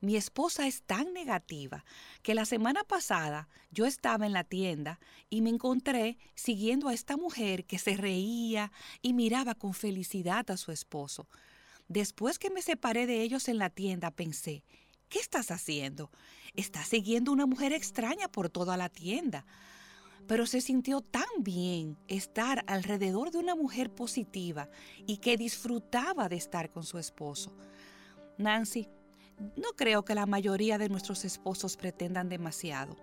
mi 0.01 0.17
esposa 0.17 0.67
es 0.67 0.83
tan 0.83 1.13
negativa 1.13 1.85
que 2.23 2.35
la 2.35 2.45
semana 2.45 2.85
pasada 2.85 3.49
yo 3.71 3.87
estaba 3.87 4.27
en 4.27 4.33
la 4.33 4.45
tienda 4.45 5.01
y 5.31 5.41
me 5.41 5.51
encontré 5.51 6.19
siguiendo 6.35 6.89
a 6.89 6.95
esta 6.95 7.17
mujer 7.17 7.65
que 7.65 7.79
se 7.79 7.97
reía 7.97 8.73
y 9.03 9.13
miraba 9.13 9.55
con 9.55 9.75
felicidad 9.75 10.51
a 10.51 10.57
su 10.57 10.73
esposo. 10.73 11.29
Después 11.89 12.39
que 12.39 12.51
me 12.51 12.63
separé 12.63 13.07
de 13.07 13.23
ellos 13.23 13.49
en 13.49 13.59
la 13.59 13.71
tienda 13.71 14.11
pensé, 14.11 14.65
¿qué 15.15 15.21
estás 15.21 15.53
haciendo? 15.53 16.11
Estás 16.57 16.89
siguiendo 16.89 17.31
una 17.31 17.47
mujer 17.47 17.73
extraña 17.73 18.27
por 18.27 18.51
toda 18.51 18.77
la 18.77 18.89
tienda. 18.89 19.47
Pero 20.27 20.45
se 20.45 20.61
sintió 20.61 21.03
tan 21.03 21.29
bien 21.39 21.97
estar 22.09 22.65
alrededor 22.67 23.31
de 23.31 23.39
una 23.39 23.55
mujer 23.55 23.95
positiva 23.95 24.69
y 25.07 25.19
que 25.19 25.37
disfrutaba 25.37 26.29
de 26.29 26.35
estar 26.35 26.73
con 26.73 26.83
su 26.83 26.99
esposo. 26.99 27.57
Nancy, 28.39 28.89
no 29.55 29.69
creo 29.77 30.05
que 30.05 30.17
la 30.17 30.27
mayoría 30.27 30.79
de 30.79 30.89
nuestros 30.89 31.25
esposos 31.25 31.77
pretendan 31.77 32.29
demasiado. 32.29 32.97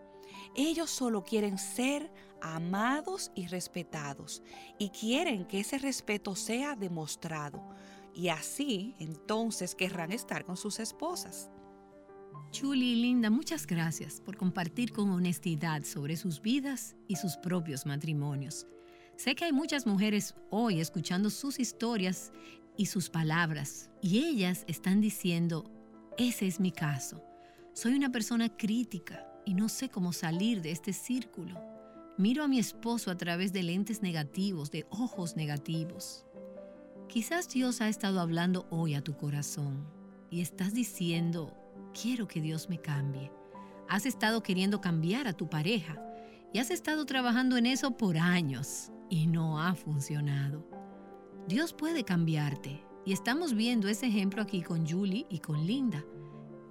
Ellos 0.53 0.89
solo 0.89 1.23
quieren 1.23 1.57
ser 1.57 2.11
amados 2.41 3.31
y 3.35 3.47
respetados 3.47 4.43
y 4.77 4.89
quieren 4.89 5.45
que 5.45 5.61
ese 5.61 5.77
respeto 5.77 6.35
sea 6.35 6.75
demostrado. 6.75 7.63
Y 8.13 8.27
así 8.27 8.95
entonces 8.99 9.75
querrán 9.75 10.11
estar 10.11 10.43
con 10.43 10.57
sus 10.57 10.81
esposas. 10.81 11.49
Julie 12.53 12.93
y 12.93 12.95
Linda, 12.95 13.29
muchas 13.29 13.65
gracias 13.65 14.21
por 14.21 14.37
compartir 14.37 14.91
con 14.91 15.09
honestidad 15.09 15.83
sobre 15.83 16.17
sus 16.17 16.41
vidas 16.41 16.95
y 17.07 17.15
sus 17.15 17.37
propios 17.37 17.85
matrimonios. 17.85 18.67
Sé 19.15 19.35
que 19.35 19.45
hay 19.45 19.51
muchas 19.51 19.85
mujeres 19.85 20.35
hoy 20.49 20.79
escuchando 20.79 21.29
sus 21.29 21.59
historias 21.59 22.31
y 22.77 22.87
sus 22.87 23.09
palabras 23.09 23.89
y 24.01 24.19
ellas 24.19 24.65
están 24.67 25.01
diciendo, 25.01 25.71
ese 26.17 26.47
es 26.47 26.59
mi 26.59 26.71
caso. 26.71 27.23
Soy 27.73 27.93
una 27.93 28.11
persona 28.11 28.49
crítica 28.49 29.27
y 29.45 29.53
no 29.53 29.69
sé 29.69 29.89
cómo 29.89 30.11
salir 30.11 30.61
de 30.61 30.71
este 30.71 30.93
círculo. 30.93 31.59
Miro 32.17 32.43
a 32.43 32.47
mi 32.47 32.59
esposo 32.59 33.11
a 33.11 33.17
través 33.17 33.53
de 33.53 33.63
lentes 33.63 34.01
negativos, 34.01 34.71
de 34.71 34.85
ojos 34.89 35.35
negativos. 35.35 36.25
Quizás 37.07 37.49
Dios 37.49 37.81
ha 37.81 37.89
estado 37.89 38.19
hablando 38.19 38.67
hoy 38.69 38.95
a 38.95 39.03
tu 39.03 39.15
corazón 39.15 39.85
y 40.29 40.41
estás 40.41 40.73
diciendo, 40.73 41.60
quiero 41.91 42.27
que 42.27 42.41
Dios 42.41 42.69
me 42.69 42.79
cambie. 42.79 43.31
Has 43.87 44.05
estado 44.05 44.41
queriendo 44.41 44.81
cambiar 44.81 45.27
a 45.27 45.33
tu 45.33 45.49
pareja 45.49 46.01
y 46.53 46.59
has 46.59 46.71
estado 46.71 47.05
trabajando 47.05 47.57
en 47.57 47.65
eso 47.65 47.97
por 47.97 48.17
años 48.17 48.91
y 49.09 49.27
no 49.27 49.61
ha 49.61 49.75
funcionado. 49.75 50.65
Dios 51.47 51.73
puede 51.73 52.03
cambiarte 52.03 52.83
y 53.05 53.13
estamos 53.13 53.53
viendo 53.53 53.87
ese 53.87 54.07
ejemplo 54.07 54.41
aquí 54.41 54.61
con 54.61 54.87
Julie 54.87 55.25
y 55.29 55.39
con 55.39 55.65
Linda. 55.65 56.03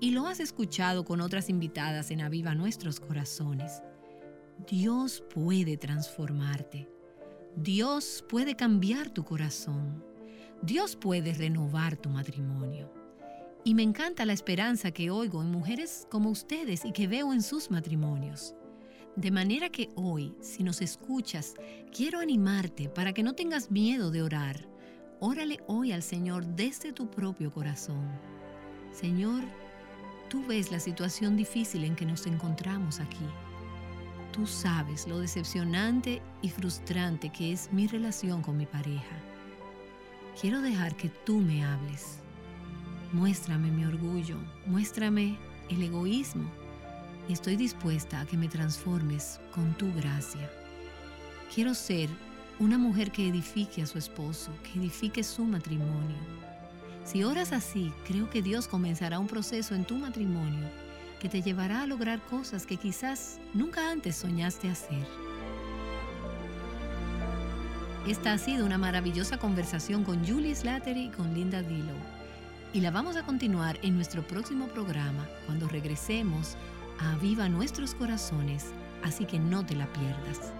Y 0.00 0.12
lo 0.12 0.26
has 0.26 0.40
escuchado 0.40 1.04
con 1.04 1.20
otras 1.20 1.50
invitadas 1.50 2.10
en 2.10 2.22
Aviva 2.22 2.54
Nuestros 2.54 3.00
Corazones. 3.00 3.82
Dios 4.66 5.22
puede 5.34 5.76
transformarte. 5.76 6.88
Dios 7.56 8.24
puede 8.28 8.54
cambiar 8.54 9.10
tu 9.10 9.24
corazón. 9.24 10.04
Dios 10.62 10.96
puede 10.96 11.34
renovar 11.34 11.96
tu 11.96 12.08
matrimonio. 12.08 12.99
Y 13.62 13.74
me 13.74 13.82
encanta 13.82 14.24
la 14.24 14.32
esperanza 14.32 14.90
que 14.90 15.10
oigo 15.10 15.42
en 15.42 15.50
mujeres 15.50 16.06
como 16.10 16.30
ustedes 16.30 16.84
y 16.84 16.92
que 16.92 17.06
veo 17.06 17.32
en 17.32 17.42
sus 17.42 17.70
matrimonios. 17.70 18.54
De 19.16 19.30
manera 19.30 19.68
que 19.68 19.90
hoy, 19.96 20.34
si 20.40 20.62
nos 20.62 20.80
escuchas, 20.80 21.54
quiero 21.94 22.20
animarte 22.20 22.88
para 22.88 23.12
que 23.12 23.22
no 23.22 23.34
tengas 23.34 23.70
miedo 23.70 24.10
de 24.10 24.22
orar. 24.22 24.66
Órale 25.18 25.58
hoy 25.66 25.92
al 25.92 26.02
Señor 26.02 26.46
desde 26.46 26.92
tu 26.94 27.10
propio 27.10 27.52
corazón. 27.52 28.08
Señor, 28.92 29.42
tú 30.30 30.42
ves 30.46 30.70
la 30.70 30.80
situación 30.80 31.36
difícil 31.36 31.84
en 31.84 31.96
que 31.96 32.06
nos 32.06 32.26
encontramos 32.26 32.98
aquí. 32.98 33.26
Tú 34.32 34.46
sabes 34.46 35.06
lo 35.06 35.18
decepcionante 35.18 36.22
y 36.40 36.48
frustrante 36.48 37.30
que 37.30 37.52
es 37.52 37.70
mi 37.72 37.88
relación 37.88 38.40
con 38.40 38.56
mi 38.56 38.64
pareja. 38.64 39.16
Quiero 40.40 40.62
dejar 40.62 40.96
que 40.96 41.10
tú 41.10 41.38
me 41.40 41.62
hables. 41.64 42.20
Muéstrame 43.12 43.72
mi 43.72 43.84
orgullo, 43.84 44.36
muéstrame 44.66 45.36
el 45.68 45.82
egoísmo. 45.82 46.48
Estoy 47.28 47.56
dispuesta 47.56 48.20
a 48.20 48.24
que 48.24 48.36
me 48.36 48.46
transformes 48.46 49.40
con 49.52 49.74
tu 49.74 49.92
gracia. 49.94 50.48
Quiero 51.52 51.74
ser 51.74 52.08
una 52.60 52.78
mujer 52.78 53.10
que 53.10 53.26
edifique 53.26 53.82
a 53.82 53.86
su 53.86 53.98
esposo, 53.98 54.52
que 54.62 54.78
edifique 54.78 55.24
su 55.24 55.44
matrimonio. 55.44 56.18
Si 57.04 57.24
oras 57.24 57.52
así, 57.52 57.92
creo 58.06 58.30
que 58.30 58.42
Dios 58.42 58.68
comenzará 58.68 59.18
un 59.18 59.26
proceso 59.26 59.74
en 59.74 59.84
tu 59.84 59.96
matrimonio 59.96 60.68
que 61.18 61.28
te 61.28 61.42
llevará 61.42 61.82
a 61.82 61.86
lograr 61.86 62.20
cosas 62.26 62.64
que 62.64 62.76
quizás 62.76 63.40
nunca 63.54 63.90
antes 63.90 64.14
soñaste 64.14 64.70
hacer. 64.70 65.04
Esta 68.06 68.34
ha 68.34 68.38
sido 68.38 68.64
una 68.64 68.78
maravillosa 68.78 69.36
conversación 69.36 70.04
con 70.04 70.24
Julie 70.24 70.54
Slattery 70.54 71.06
y 71.06 71.10
con 71.10 71.34
Linda 71.34 71.60
Dillow. 71.60 72.19
Y 72.72 72.80
la 72.80 72.92
vamos 72.92 73.16
a 73.16 73.24
continuar 73.24 73.80
en 73.82 73.96
nuestro 73.96 74.24
próximo 74.24 74.68
programa 74.68 75.28
cuando 75.46 75.66
regresemos 75.66 76.56
a 77.00 77.16
Viva 77.16 77.48
Nuestros 77.48 77.96
Corazones, 77.96 78.72
así 79.02 79.24
que 79.24 79.40
no 79.40 79.66
te 79.66 79.74
la 79.74 79.92
pierdas. 79.92 80.52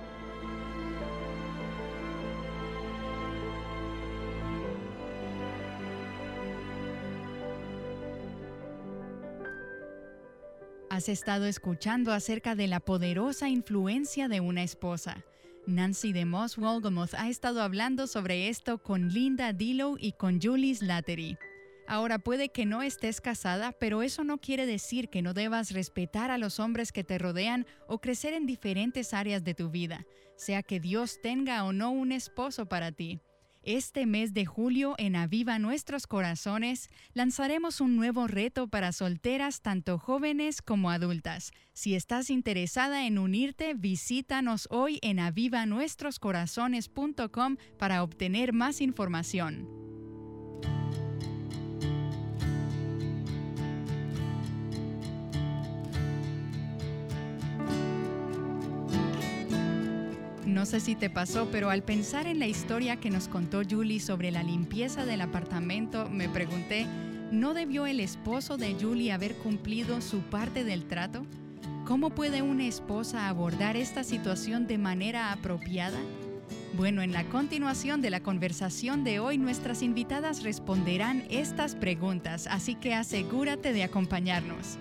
Has 10.88 11.08
estado 11.08 11.46
escuchando 11.46 12.12
acerca 12.12 12.56
de 12.56 12.66
la 12.66 12.80
poderosa 12.80 13.48
influencia 13.48 14.26
de 14.26 14.40
una 14.40 14.64
esposa. 14.64 15.24
Nancy 15.68 16.12
de 16.12 16.24
Moss 16.24 16.56
Wolgamoth 16.56 17.14
ha 17.14 17.28
estado 17.28 17.62
hablando 17.62 18.08
sobre 18.08 18.48
esto 18.48 18.78
con 18.78 19.10
Linda 19.10 19.52
Dillow 19.52 19.96
y 19.96 20.12
con 20.12 20.40
Julie 20.42 20.74
Slattery. 20.74 21.38
Ahora 21.90 22.18
puede 22.20 22.50
que 22.50 22.66
no 22.66 22.82
estés 22.82 23.20
casada, 23.20 23.72
pero 23.72 24.02
eso 24.02 24.22
no 24.22 24.38
quiere 24.38 24.64
decir 24.64 25.08
que 25.08 25.22
no 25.22 25.34
debas 25.34 25.72
respetar 25.72 26.30
a 26.30 26.38
los 26.38 26.60
hombres 26.60 26.92
que 26.92 27.02
te 27.02 27.18
rodean 27.18 27.66
o 27.88 28.00
crecer 28.00 28.32
en 28.32 28.46
diferentes 28.46 29.12
áreas 29.12 29.42
de 29.42 29.54
tu 29.54 29.70
vida, 29.70 30.06
sea 30.36 30.62
que 30.62 30.78
Dios 30.78 31.20
tenga 31.20 31.64
o 31.64 31.72
no 31.72 31.90
un 31.90 32.12
esposo 32.12 32.66
para 32.66 32.92
ti. 32.92 33.18
Este 33.64 34.06
mes 34.06 34.32
de 34.34 34.46
julio 34.46 34.94
en 34.98 35.16
Aviva 35.16 35.58
Nuestros 35.58 36.06
Corazones 36.06 36.90
lanzaremos 37.12 37.80
un 37.80 37.96
nuevo 37.96 38.28
reto 38.28 38.68
para 38.68 38.92
solteras 38.92 39.60
tanto 39.60 39.98
jóvenes 39.98 40.62
como 40.62 40.92
adultas. 40.92 41.50
Si 41.72 41.96
estás 41.96 42.30
interesada 42.30 43.04
en 43.04 43.18
unirte, 43.18 43.74
visítanos 43.74 44.68
hoy 44.70 45.00
en 45.02 45.18
avivanuestroscorazones.com 45.18 47.56
para 47.78 48.04
obtener 48.04 48.52
más 48.52 48.80
información. 48.80 49.99
No 60.50 60.66
sé 60.66 60.80
si 60.80 60.96
te 60.96 61.08
pasó, 61.08 61.48
pero 61.52 61.70
al 61.70 61.84
pensar 61.84 62.26
en 62.26 62.40
la 62.40 62.48
historia 62.48 62.96
que 62.96 63.08
nos 63.08 63.28
contó 63.28 63.62
Julie 63.62 64.00
sobre 64.00 64.32
la 64.32 64.42
limpieza 64.42 65.06
del 65.06 65.20
apartamento, 65.20 66.10
me 66.10 66.28
pregunté, 66.28 66.86
¿no 67.30 67.54
debió 67.54 67.86
el 67.86 68.00
esposo 68.00 68.56
de 68.56 68.74
Julie 68.74 69.12
haber 69.12 69.36
cumplido 69.36 70.00
su 70.00 70.22
parte 70.22 70.64
del 70.64 70.86
trato? 70.86 71.24
¿Cómo 71.86 72.10
puede 72.10 72.42
una 72.42 72.66
esposa 72.66 73.28
abordar 73.28 73.76
esta 73.76 74.02
situación 74.02 74.66
de 74.66 74.76
manera 74.76 75.30
apropiada? 75.30 76.00
Bueno, 76.74 77.02
en 77.02 77.12
la 77.12 77.24
continuación 77.28 78.02
de 78.02 78.10
la 78.10 78.20
conversación 78.20 79.04
de 79.04 79.20
hoy, 79.20 79.38
nuestras 79.38 79.82
invitadas 79.82 80.42
responderán 80.42 81.26
estas 81.30 81.76
preguntas, 81.76 82.48
así 82.50 82.74
que 82.74 82.92
asegúrate 82.92 83.72
de 83.72 83.84
acompañarnos. 83.84 84.78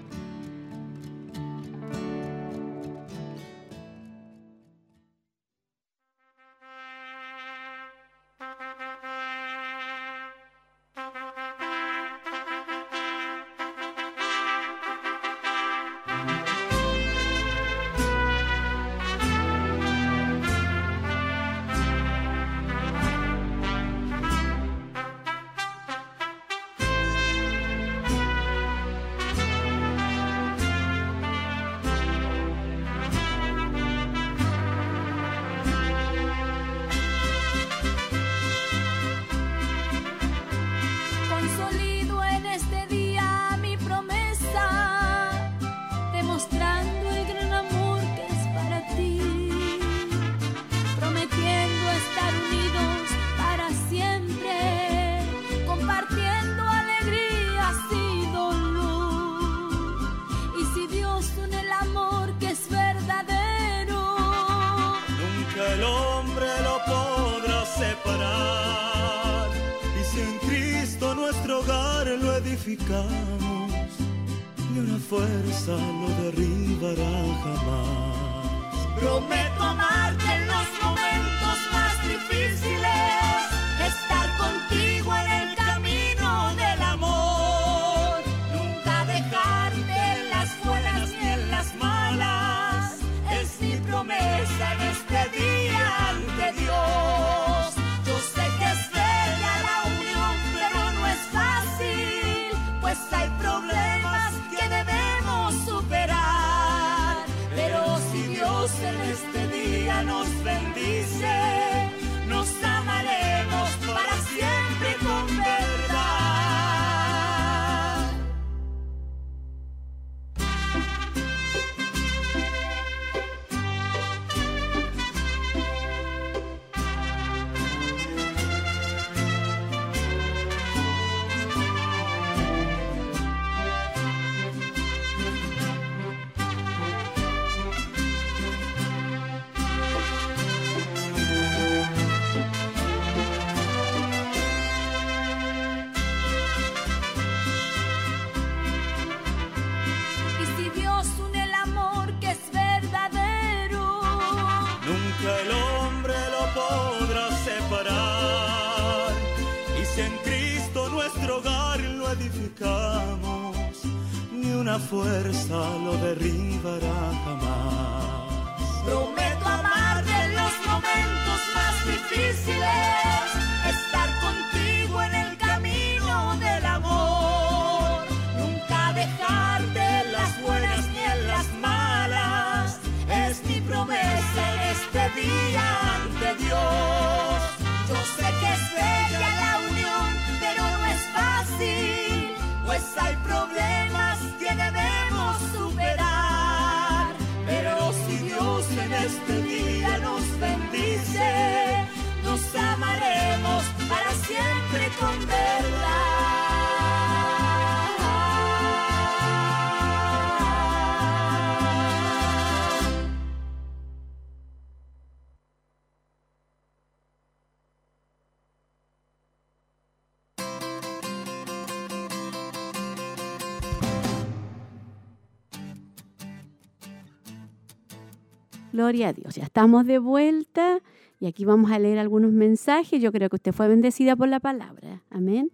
Gloria 228.79 229.09
a 229.09 229.13
Dios. 229.13 229.35
Ya 229.35 229.43
estamos 229.43 229.85
de 229.85 229.99
vuelta 229.99 230.81
y 231.19 231.25
aquí 231.25 231.43
vamos 231.43 231.69
a 231.69 231.79
leer 231.79 231.99
algunos 231.99 232.31
mensajes. 232.31 233.01
Yo 233.01 233.11
creo 233.11 233.27
que 233.27 233.35
usted 233.35 233.51
fue 233.51 233.67
bendecida 233.67 234.15
por 234.15 234.29
la 234.29 234.39
palabra. 234.39 235.03
Amén. 235.09 235.51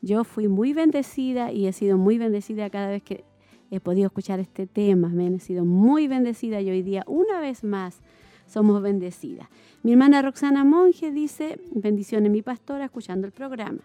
Yo 0.00 0.22
fui 0.22 0.46
muy 0.46 0.72
bendecida 0.72 1.50
y 1.50 1.66
he 1.66 1.72
sido 1.72 1.98
muy 1.98 2.18
bendecida 2.18 2.70
cada 2.70 2.86
vez 2.86 3.02
que 3.02 3.24
he 3.72 3.80
podido 3.80 4.06
escuchar 4.06 4.38
este 4.38 4.68
tema. 4.68 5.08
Amén. 5.08 5.34
He 5.34 5.40
sido 5.40 5.64
muy 5.64 6.06
bendecida 6.06 6.60
y 6.60 6.70
hoy 6.70 6.82
día 6.82 7.02
una 7.08 7.40
vez 7.40 7.64
más 7.64 8.00
somos 8.46 8.80
bendecidas. 8.80 9.48
Mi 9.82 9.90
hermana 9.90 10.22
Roxana 10.22 10.62
Monge 10.62 11.10
dice, 11.10 11.58
bendiciones 11.74 12.30
mi 12.30 12.42
pastora 12.42 12.84
escuchando 12.84 13.26
el 13.26 13.32
programa. 13.32 13.80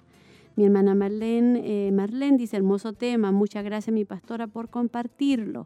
Mi 0.55 0.65
hermana 0.65 0.93
Marlene, 0.93 1.63
eh, 1.65 2.37
dice, 2.37 2.57
hermoso 2.57 2.93
tema, 2.93 3.31
muchas 3.31 3.63
gracias 3.63 3.91
mi 3.91 4.05
pastora 4.05 4.45
por 4.45 4.69
compartirlo. 4.69 5.65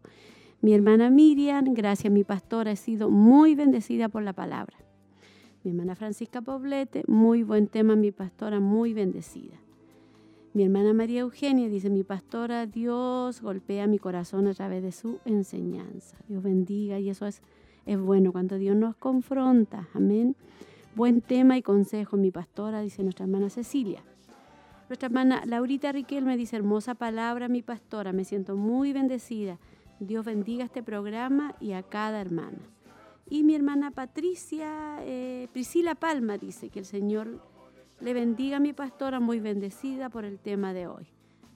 Mi 0.62 0.76
hermana 0.76 1.10
Miriam, 1.10 1.74
gracias 1.74 2.14
mi 2.14 2.24
pastora, 2.24 2.72
he 2.72 2.76
sido 2.76 3.10
muy 3.10 3.56
bendecida 3.56 4.10
por 4.10 4.22
la 4.22 4.34
palabra. 4.34 4.78
Mi 5.64 5.72
hermana 5.72 5.96
Francisca 5.96 6.42
Poblete, 6.42 7.04
muy 7.08 7.42
buen 7.42 7.68
tema, 7.68 7.96
mi 7.96 8.12
pastora, 8.12 8.60
muy 8.60 8.94
bendecida. 8.94 9.56
Mi 10.54 10.64
hermana 10.64 10.94
María 10.94 11.22
Eugenia 11.22 11.68
dice, 11.68 11.90
mi 11.90 12.04
pastora, 12.04 12.68
Dios 12.68 13.42
golpea 13.42 13.88
mi 13.88 13.98
corazón 13.98 14.48
a 14.48 14.54
través 14.54 14.84
de 14.84 14.92
su 14.92 15.20
enseñanza. 15.26 16.18
Dios 16.28 16.44
bendiga 16.44 17.00
y 17.00 17.10
eso 17.10 17.26
es, 17.26 17.42
es 17.88 18.00
bueno 18.00 18.32
cuando 18.32 18.60
Dios 18.60 18.76
nos 18.76 18.96
confronta. 18.96 19.88
Amén. 19.96 20.36
Buen 20.96 21.22
tema 21.22 21.58
y 21.58 21.64
consejo, 21.64 22.18
mi 22.18 22.30
pastora, 22.30 22.82
dice 22.82 23.02
nuestra 23.02 23.26
hermana 23.26 23.50
Cecilia. 23.50 24.04
Nuestra 24.90 25.08
hermana 25.08 25.42
Laurita 25.46 25.92
Riquelme 25.92 26.38
dice, 26.38 26.56
hermosa 26.56 26.94
palabra, 26.94 27.48
mi 27.48 27.64
pastora, 27.64 28.12
me 28.14 28.26
siento 28.26 28.56
muy 28.56 28.94
bendecida. 28.94 29.58
Dios 30.02 30.26
bendiga 30.26 30.66
este 30.66 30.82
programa 30.82 31.54
y 31.60 31.74
a 31.74 31.84
cada 31.84 32.20
hermana. 32.20 32.58
Y 33.30 33.44
mi 33.44 33.54
hermana 33.54 33.92
Patricia, 33.92 34.98
eh, 35.02 35.48
Priscila 35.54 35.94
Palma 35.94 36.40
dice 36.40 36.70
que 36.70 36.80
el 36.80 36.86
Señor 36.86 37.40
le 38.00 38.14
bendiga 38.16 38.58
a 38.58 38.60
mi 38.60 38.74
pastora, 38.74 39.20
muy 39.20 39.40
bendecida 39.40 40.10
por 40.10 40.26
el 40.26 40.40
tema 40.40 40.74
de 40.74 40.88
hoy. 40.88 41.06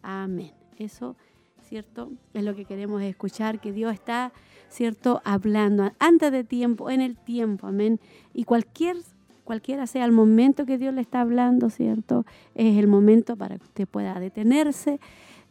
Amén. 0.04 0.52
Eso, 0.78 1.16
¿cierto? 1.64 2.12
Es 2.36 2.44
lo 2.44 2.56
que 2.56 2.66
queremos 2.66 3.02
escuchar, 3.02 3.60
que 3.60 3.72
Dios 3.72 3.92
está, 3.92 4.32
¿cierto? 4.70 5.22
Hablando 5.26 5.92
antes 5.98 6.32
de 6.32 6.44
tiempo, 6.44 6.92
en 6.92 7.02
el 7.02 7.18
tiempo. 7.18 7.66
Amén. 7.66 8.00
Y 8.32 8.44
cualquier, 8.44 8.98
cualquiera 9.44 9.88
sea 9.88 10.06
el 10.06 10.12
momento 10.12 10.68
que 10.68 10.78
Dios 10.78 10.94
le 10.94 11.02
está 11.02 11.22
hablando, 11.22 11.72
¿cierto? 11.72 12.28
Es 12.54 12.78
el 12.78 12.86
momento 12.86 13.38
para 13.38 13.58
que 13.58 13.64
usted 13.64 13.88
pueda 13.88 14.20
detenerse 14.20 15.00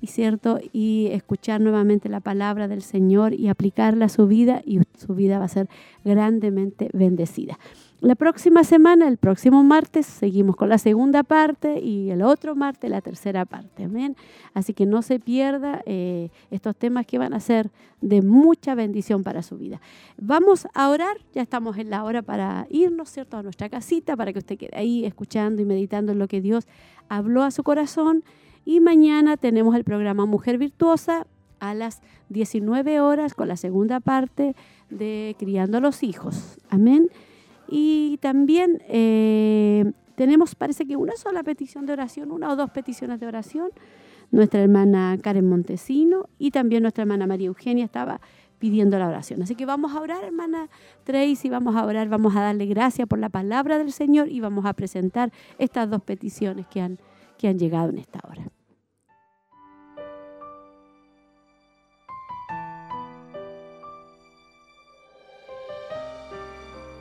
y 0.05 0.07
cierto 0.07 0.61
y 0.73 1.09
escuchar 1.13 1.63
nuevamente 1.63 2.11
la 2.11 2.21
palabra 2.21 2.69
del 2.69 2.83
Señor 2.83 3.33
y 3.33 3.49
aplicarla 3.49 4.05
a 4.05 4.09
su 4.11 4.27
vida 4.27 4.61
y 4.67 4.81
su 4.99 5.15
vida 5.15 5.39
va 5.39 5.47
a 5.47 5.49
ser 5.49 5.67
grandemente 6.05 6.91
bendecida. 6.93 7.59
La 8.01 8.17
próxima 8.17 8.65
semana, 8.65 9.09
el 9.09 9.17
próximo 9.17 9.65
martes, 9.65 10.05
seguimos 10.05 10.57
con 10.57 10.69
la 10.69 10.77
segunda 10.77 11.23
parte 11.23 11.81
y 11.81 12.11
el 12.11 12.21
otro 12.21 12.55
martes 12.55 12.91
la 12.91 13.01
tercera 13.01 13.47
parte. 13.47 13.85
Amén. 13.85 14.15
Así 14.53 14.75
que 14.75 14.85
no 14.85 15.01
se 15.01 15.19
pierda 15.19 15.81
eh, 15.87 16.29
estos 16.51 16.77
temas 16.77 17.07
que 17.07 17.17
van 17.17 17.33
a 17.33 17.41
ser 17.41 17.71
de 18.03 18.21
mucha 18.21 18.75
bendición 18.75 19.23
para 19.23 19.43
su 19.43 19.57
vida. 19.57 19.81
Vamos 20.19 20.67
a 20.75 20.91
orar, 20.91 21.17
ya 21.33 21.41
estamos 21.41 21.79
en 21.79 21.89
la 21.89 22.05
hora 22.05 22.21
para 22.21 22.67
irnos, 22.69 23.09
¿cierto? 23.09 23.39
A 23.39 23.43
nuestra 23.43 23.71
casita, 23.71 24.19
para 24.19 24.35
que 24.35 24.41
usted 24.41 24.59
quede 24.59 24.77
ahí 24.77 25.07
escuchando 25.07 25.63
y 25.63 25.65
meditando 25.65 26.13
en 26.13 26.19
lo 26.19 26.29
que 26.29 26.43
Dios 26.43 26.67
habló 27.09 27.43
a 27.43 27.51
su 27.51 27.63
corazón. 27.63 28.23
Y 28.65 28.81
mañana 28.81 29.37
tenemos 29.37 29.75
el 29.77 29.85
programa 29.85 30.27
Mujer 30.27 30.59
Virtuosa 30.59 31.27
a 31.61 31.75
las 31.75 32.03
19 32.29 33.01
horas 33.01 33.35
con 33.35 33.49
la 33.49 33.57
segunda 33.57 34.01
parte 34.01 34.55
de 34.91 35.37
Criando 35.39 35.79
a 35.79 35.81
los 35.81 36.03
Hijos. 36.03 36.59
Amén. 36.71 37.09
Y 37.69 38.19
también 38.19 38.83
eh, 38.89 39.93
tenemos, 40.15 40.55
parece 40.55 40.87
que 40.87 40.97
una 40.97 41.17
sola 41.17 41.43
petición 41.43 41.87
de 41.87 41.93
oración, 41.93 42.31
una 42.31 42.51
o 42.53 42.57
dos 42.57 42.71
peticiones 42.71 43.21
de 43.21 43.27
oración. 43.27 43.71
Nuestra 44.31 44.63
hermana 44.63 45.19
Karen 45.21 45.49
Montesino 45.49 46.29
y 46.39 46.51
también 46.51 46.83
nuestra 46.83 47.03
hermana 47.03 47.27
María 47.27 47.49
Eugenia 47.49 47.85
estaba 47.85 48.21
pidiendo 48.59 48.99
la 48.99 49.09
oración. 49.09 49.43
Así 49.43 49.55
que 49.55 49.67
vamos 49.67 49.95
a 49.95 50.01
orar, 50.01 50.25
hermana 50.25 50.69
Tracy, 51.05 51.51
vamos 51.51 51.77
a 51.77 51.85
orar, 51.85 52.09
vamos 52.09 52.35
a 52.35 52.41
darle 52.41 52.67
gracias 52.67 53.07
por 53.07 53.19
la 53.19 53.29
palabra 53.29 53.79
del 53.79 53.93
Señor 53.93 54.29
y 54.29 54.41
vamos 54.41 54.65
a 54.65 54.73
presentar 54.73 55.33
estas 55.59 55.91
dos 55.91 56.03
peticiones 56.03 56.67
que 56.67 56.81
han, 56.81 56.99
que 57.39 57.49
han 57.49 57.59
llegado 57.59 57.91
en 57.91 57.99
esta 57.99 58.21
hora. 58.29 58.51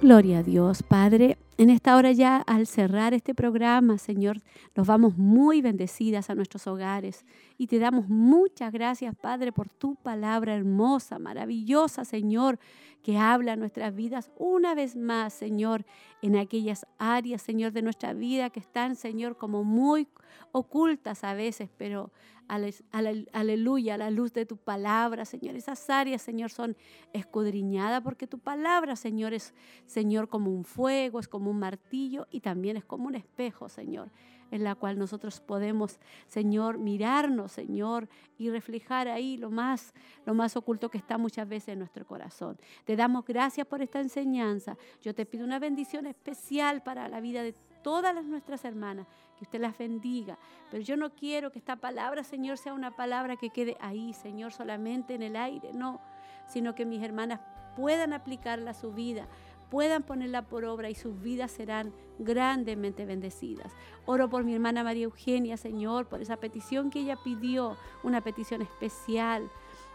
Gloria 0.03 0.39
a 0.39 0.43
Dios, 0.43 0.83
Padre. 0.83 1.37
En 1.57 1.69
esta 1.69 1.95
hora 1.95 2.11
ya, 2.11 2.35
al 2.35 2.67
cerrar 2.67 3.13
este 3.13 3.33
programa, 3.33 3.97
Señor, 3.97 4.41
nos 4.75 4.85
vamos 4.85 5.17
muy 5.17 5.61
bendecidas 5.61 6.29
a 6.29 6.35
nuestros 6.35 6.67
hogares 6.67 7.25
y 7.57 7.67
te 7.67 7.79
damos 7.79 8.09
muchas 8.09 8.73
gracias, 8.73 9.15
Padre, 9.15 9.53
por 9.53 9.69
tu 9.69 9.95
palabra 9.95 10.55
hermosa, 10.55 11.19
maravillosa, 11.19 12.03
Señor, 12.03 12.59
que 13.01 13.17
habla 13.17 13.55
nuestras 13.55 13.95
vidas 13.95 14.29
una 14.37 14.75
vez 14.75 14.97
más, 14.97 15.31
Señor, 15.31 15.85
en 16.21 16.35
aquellas 16.35 16.85
áreas, 16.97 17.41
Señor, 17.41 17.71
de 17.71 17.81
nuestra 17.81 18.11
vida 18.11 18.49
que 18.49 18.59
están, 18.59 18.97
Señor, 18.97 19.37
como 19.37 19.63
muy 19.63 20.09
ocultas 20.51 21.23
a 21.23 21.33
veces, 21.33 21.69
pero 21.77 22.11
aleluya, 22.47 23.95
a 23.95 23.97
la 23.97 24.11
luz 24.11 24.33
de 24.33 24.45
tu 24.45 24.57
palabra, 24.57 25.25
Señor. 25.25 25.55
Esas 25.55 25.89
áreas, 25.89 26.21
Señor, 26.21 26.51
son 26.51 26.75
escudriñadas 27.13 28.01
porque 28.01 28.27
tu 28.27 28.39
palabra, 28.39 28.95
Señor, 28.95 29.33
es, 29.33 29.53
Señor, 29.85 30.29
como 30.29 30.51
un 30.51 30.63
fuego, 30.63 31.19
es 31.19 31.27
como 31.27 31.51
un 31.51 31.59
martillo 31.59 32.27
y 32.29 32.41
también 32.41 32.77
es 32.77 32.85
como 32.85 33.07
un 33.07 33.15
espejo, 33.15 33.69
Señor 33.69 34.11
en 34.53 34.63
la 34.63 34.75
cual 34.75 34.99
nosotros 34.99 35.41
podemos, 35.41 35.99
Señor, 36.27 36.77
mirarnos, 36.77 37.51
Señor, 37.51 38.07
y 38.37 38.51
reflejar 38.51 39.07
ahí 39.07 39.35
lo 39.35 39.49
más, 39.49 39.95
lo 40.27 40.35
más 40.35 40.55
oculto 40.55 40.89
que 40.89 40.99
está 40.99 41.17
muchas 41.17 41.49
veces 41.49 41.69
en 41.69 41.79
nuestro 41.79 42.05
corazón. 42.05 42.59
Te 42.85 42.95
damos 42.95 43.25
gracias 43.25 43.65
por 43.65 43.81
esta 43.81 43.99
enseñanza. 43.99 44.77
Yo 45.01 45.15
te 45.15 45.25
pido 45.25 45.43
una 45.43 45.57
bendición 45.57 46.05
especial 46.05 46.83
para 46.83 47.09
la 47.09 47.19
vida 47.19 47.41
de 47.41 47.55
todas 47.83 48.25
nuestras 48.25 48.65
hermanas, 48.65 49.07
que 49.37 49.43
usted 49.43 49.59
las 49.59 49.77
bendiga. 49.77 50.37
Pero 50.71 50.81
yo 50.83 50.97
no 50.97 51.11
quiero 51.11 51.51
que 51.51 51.59
esta 51.59 51.75
palabra, 51.75 52.23
Señor, 52.23 52.57
sea 52.57 52.73
una 52.73 52.95
palabra 52.95 53.35
que 53.35 53.49
quede 53.49 53.77
ahí, 53.79 54.13
Señor, 54.13 54.51
solamente 54.51 55.15
en 55.15 55.21
el 55.21 55.35
aire, 55.35 55.71
no, 55.73 56.01
sino 56.47 56.73
que 56.75 56.85
mis 56.85 57.03
hermanas 57.03 57.39
puedan 57.75 58.13
aplicarla 58.13 58.71
a 58.71 58.75
su 58.75 58.93
vida, 58.93 59.27
puedan 59.69 60.03
ponerla 60.03 60.43
por 60.43 60.65
obra 60.65 60.89
y 60.89 60.95
sus 60.95 61.19
vidas 61.21 61.51
serán 61.51 61.93
grandemente 62.19 63.05
bendecidas. 63.05 63.71
Oro 64.05 64.29
por 64.29 64.43
mi 64.43 64.53
hermana 64.53 64.83
María 64.83 65.05
Eugenia, 65.05 65.57
Señor, 65.57 66.07
por 66.07 66.21
esa 66.21 66.37
petición 66.37 66.89
que 66.89 66.99
ella 66.99 67.17
pidió, 67.23 67.75
una 68.03 68.21
petición 68.21 68.61
especial 68.61 69.49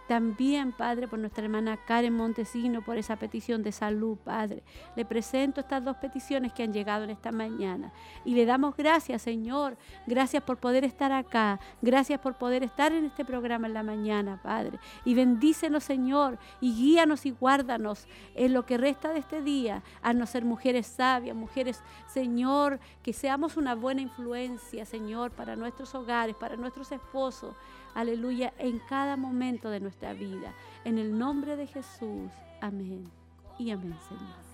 también, 0.09 0.72
Padre, 0.72 1.06
por 1.06 1.18
nuestra 1.18 1.44
hermana 1.44 1.76
Karen 1.76 2.14
Montesino, 2.14 2.80
por 2.80 2.96
esa 2.96 3.16
petición 3.16 3.62
de 3.62 3.72
salud, 3.72 4.16
Padre. 4.16 4.62
Le 4.96 5.04
presento 5.04 5.61
estas 5.61 5.84
dos 5.84 5.98
peticiones 5.98 6.54
que 6.54 6.62
han 6.62 6.72
llegado 6.72 7.04
en 7.04 7.11
esta 7.11 7.30
mañana. 7.30 7.92
Y 8.24 8.34
le 8.34 8.46
damos 8.46 8.74
gracias, 8.74 9.20
Señor. 9.20 9.76
Gracias 10.06 10.42
por 10.42 10.56
poder 10.56 10.82
estar 10.84 11.12
acá. 11.12 11.61
Gracias 11.82 12.18
por 12.20 12.38
poder 12.38 12.62
estar 12.62 12.90
en 12.90 13.04
este 13.04 13.22
programa 13.22 13.66
en 13.66 13.74
la 13.74 13.82
mañana, 13.82 14.40
Padre. 14.42 14.78
Y 15.04 15.14
bendícenos, 15.14 15.84
Señor. 15.84 16.38
Y 16.62 16.74
guíanos 16.74 17.26
y 17.26 17.30
guárdanos 17.32 18.09
en 18.34 18.54
lo 18.54 18.64
que 18.64 18.78
resta 18.78 19.12
de 19.12 19.18
este 19.18 19.42
día. 19.42 19.82
A 20.00 20.14
no 20.14 20.24
ser 20.24 20.46
mujeres 20.46 20.86
sabias, 20.86 21.36
mujeres, 21.36 21.82
Señor, 22.06 22.80
que 23.02 23.12
seamos 23.12 23.59
una 23.59 23.74
buena 23.74 24.00
influencia, 24.00 24.86
Señor, 24.86 25.32
para 25.32 25.54
nuestros 25.54 25.94
hogares, 25.94 26.34
para 26.34 26.56
nuestros 26.56 26.90
esposos 26.92 27.54
aleluya, 27.99 28.53
en 28.59 28.78
cada 28.78 29.16
momento 29.16 29.70
de 29.70 29.80
nuestra 29.80 30.12
vida. 30.12 30.55
En 30.84 30.99
el 30.99 31.18
nombre 31.18 31.57
de 31.57 31.66
Jesús, 31.66 32.30
amén 32.61 33.11
y 33.59 33.70
amén, 33.72 33.96
Señor. 34.09 34.49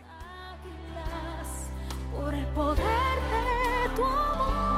Por 2.16 2.34
el 2.34 2.47
poder 2.47 2.76
de 2.78 3.97
tu 3.97 4.05
amor. 4.05 4.73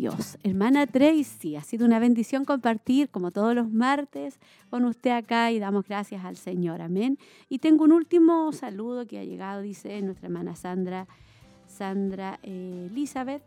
Dios. 0.00 0.38
Hermana 0.42 0.86
Tracy, 0.86 1.56
ha 1.56 1.60
sido 1.60 1.84
una 1.84 1.98
bendición 1.98 2.46
compartir 2.46 3.10
como 3.10 3.32
todos 3.32 3.54
los 3.54 3.70
martes 3.70 4.40
con 4.70 4.86
usted 4.86 5.10
acá 5.10 5.52
y 5.52 5.58
damos 5.58 5.86
gracias 5.86 6.24
al 6.24 6.38
Señor. 6.38 6.80
Amén. 6.80 7.18
Y 7.50 7.58
tengo 7.58 7.84
un 7.84 7.92
último 7.92 8.50
saludo 8.52 9.06
que 9.06 9.18
ha 9.18 9.24
llegado, 9.24 9.60
dice 9.60 10.00
nuestra 10.00 10.28
hermana 10.28 10.56
Sandra, 10.56 11.06
Sandra 11.66 12.40
eh, 12.42 12.88
Elizabeth. 12.90 13.42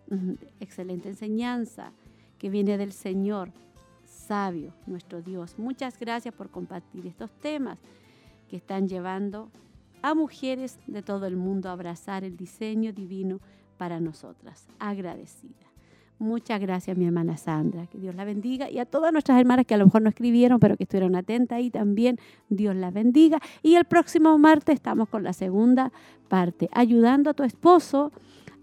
Excelente 0.60 1.10
enseñanza 1.10 1.92
que 2.38 2.52
viene 2.52 2.78
del 2.78 2.92
Señor, 2.92 3.50
sabio, 4.06 4.76
nuestro 4.86 5.24
Dios. 5.24 5.58
Muchas 5.58 5.98
gracias 5.98 6.36
por 6.36 6.52
compartir 6.52 7.08
estos 7.08 7.32
temas 7.32 7.80
que 8.48 8.58
están 8.58 8.88
llevando 8.88 9.50
a 10.04 10.14
mujeres 10.14 10.78
de 10.86 11.02
todo 11.02 11.26
el 11.26 11.36
mundo 11.36 11.70
a 11.70 11.72
abrazar 11.72 12.24
el 12.24 12.38
diseño 12.38 12.94
divino 12.94 13.40
para 13.80 14.00
nosotras. 14.00 14.68
Agradecida. 14.78 15.73
Muchas 16.24 16.62
gracias, 16.62 16.98
mi 16.98 17.06
hermana 17.06 17.36
Sandra. 17.36 17.86
Que 17.88 18.00
Dios 18.00 18.16
la 18.16 18.24
bendiga. 18.24 18.70
Y 18.70 18.80
a 18.80 18.86
todas 18.86 19.12
nuestras 19.12 19.38
hermanas 19.38 19.66
que 19.66 19.74
a 19.74 19.78
lo 19.78 19.84
mejor 19.84 20.04
no 20.04 20.08
escribieron, 20.08 20.58
pero 20.58 20.78
que 20.78 20.84
estuvieron 20.84 21.18
atentas 21.18 21.58
ahí 21.58 21.70
también, 21.70 22.18
Dios 22.48 22.78
la 22.78 22.92
bendiga. 22.92 23.40
Y 23.62 23.76
el 23.76 23.84
próximo 23.84 24.38
martes 24.38 24.76
estamos 24.76 25.10
con 25.10 25.24
la 25.24 25.34
segunda 25.34 25.92
parte, 26.30 26.70
ayudando 26.72 27.30
a 27.30 27.34
tu 27.34 27.44
esposo 27.44 28.14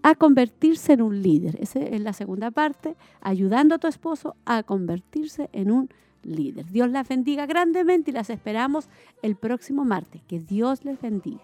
a 0.01 0.15
convertirse 0.15 0.93
en 0.93 1.03
un 1.03 1.21
líder. 1.21 1.55
Esa 1.61 1.81
es 1.81 2.01
la 2.01 2.13
segunda 2.13 2.49
parte, 2.49 2.95
ayudando 3.21 3.75
a 3.75 3.77
tu 3.77 3.85
esposo 3.85 4.35
a 4.43 4.63
convertirse 4.63 5.51
en 5.53 5.69
un 5.69 5.89
líder. 6.23 6.65
Dios 6.65 6.89
las 6.89 7.07
bendiga 7.07 7.45
grandemente 7.45 8.09
y 8.09 8.13
las 8.15 8.31
esperamos 8.31 8.89
el 9.21 9.35
próximo 9.35 9.85
martes. 9.85 10.23
Que 10.27 10.39
Dios 10.39 10.83
les 10.83 10.99
bendiga. 10.99 11.43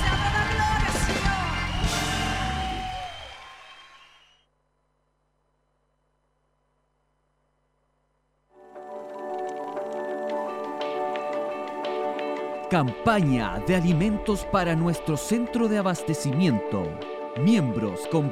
Campaña 12.71 13.61
de 13.67 13.75
alimentos 13.75 14.45
para 14.45 14.77
nuestro 14.77 15.17
centro 15.17 15.67
de 15.67 15.77
abastecimiento. 15.77 16.87
Miembros 17.43 18.07
con 18.09 18.29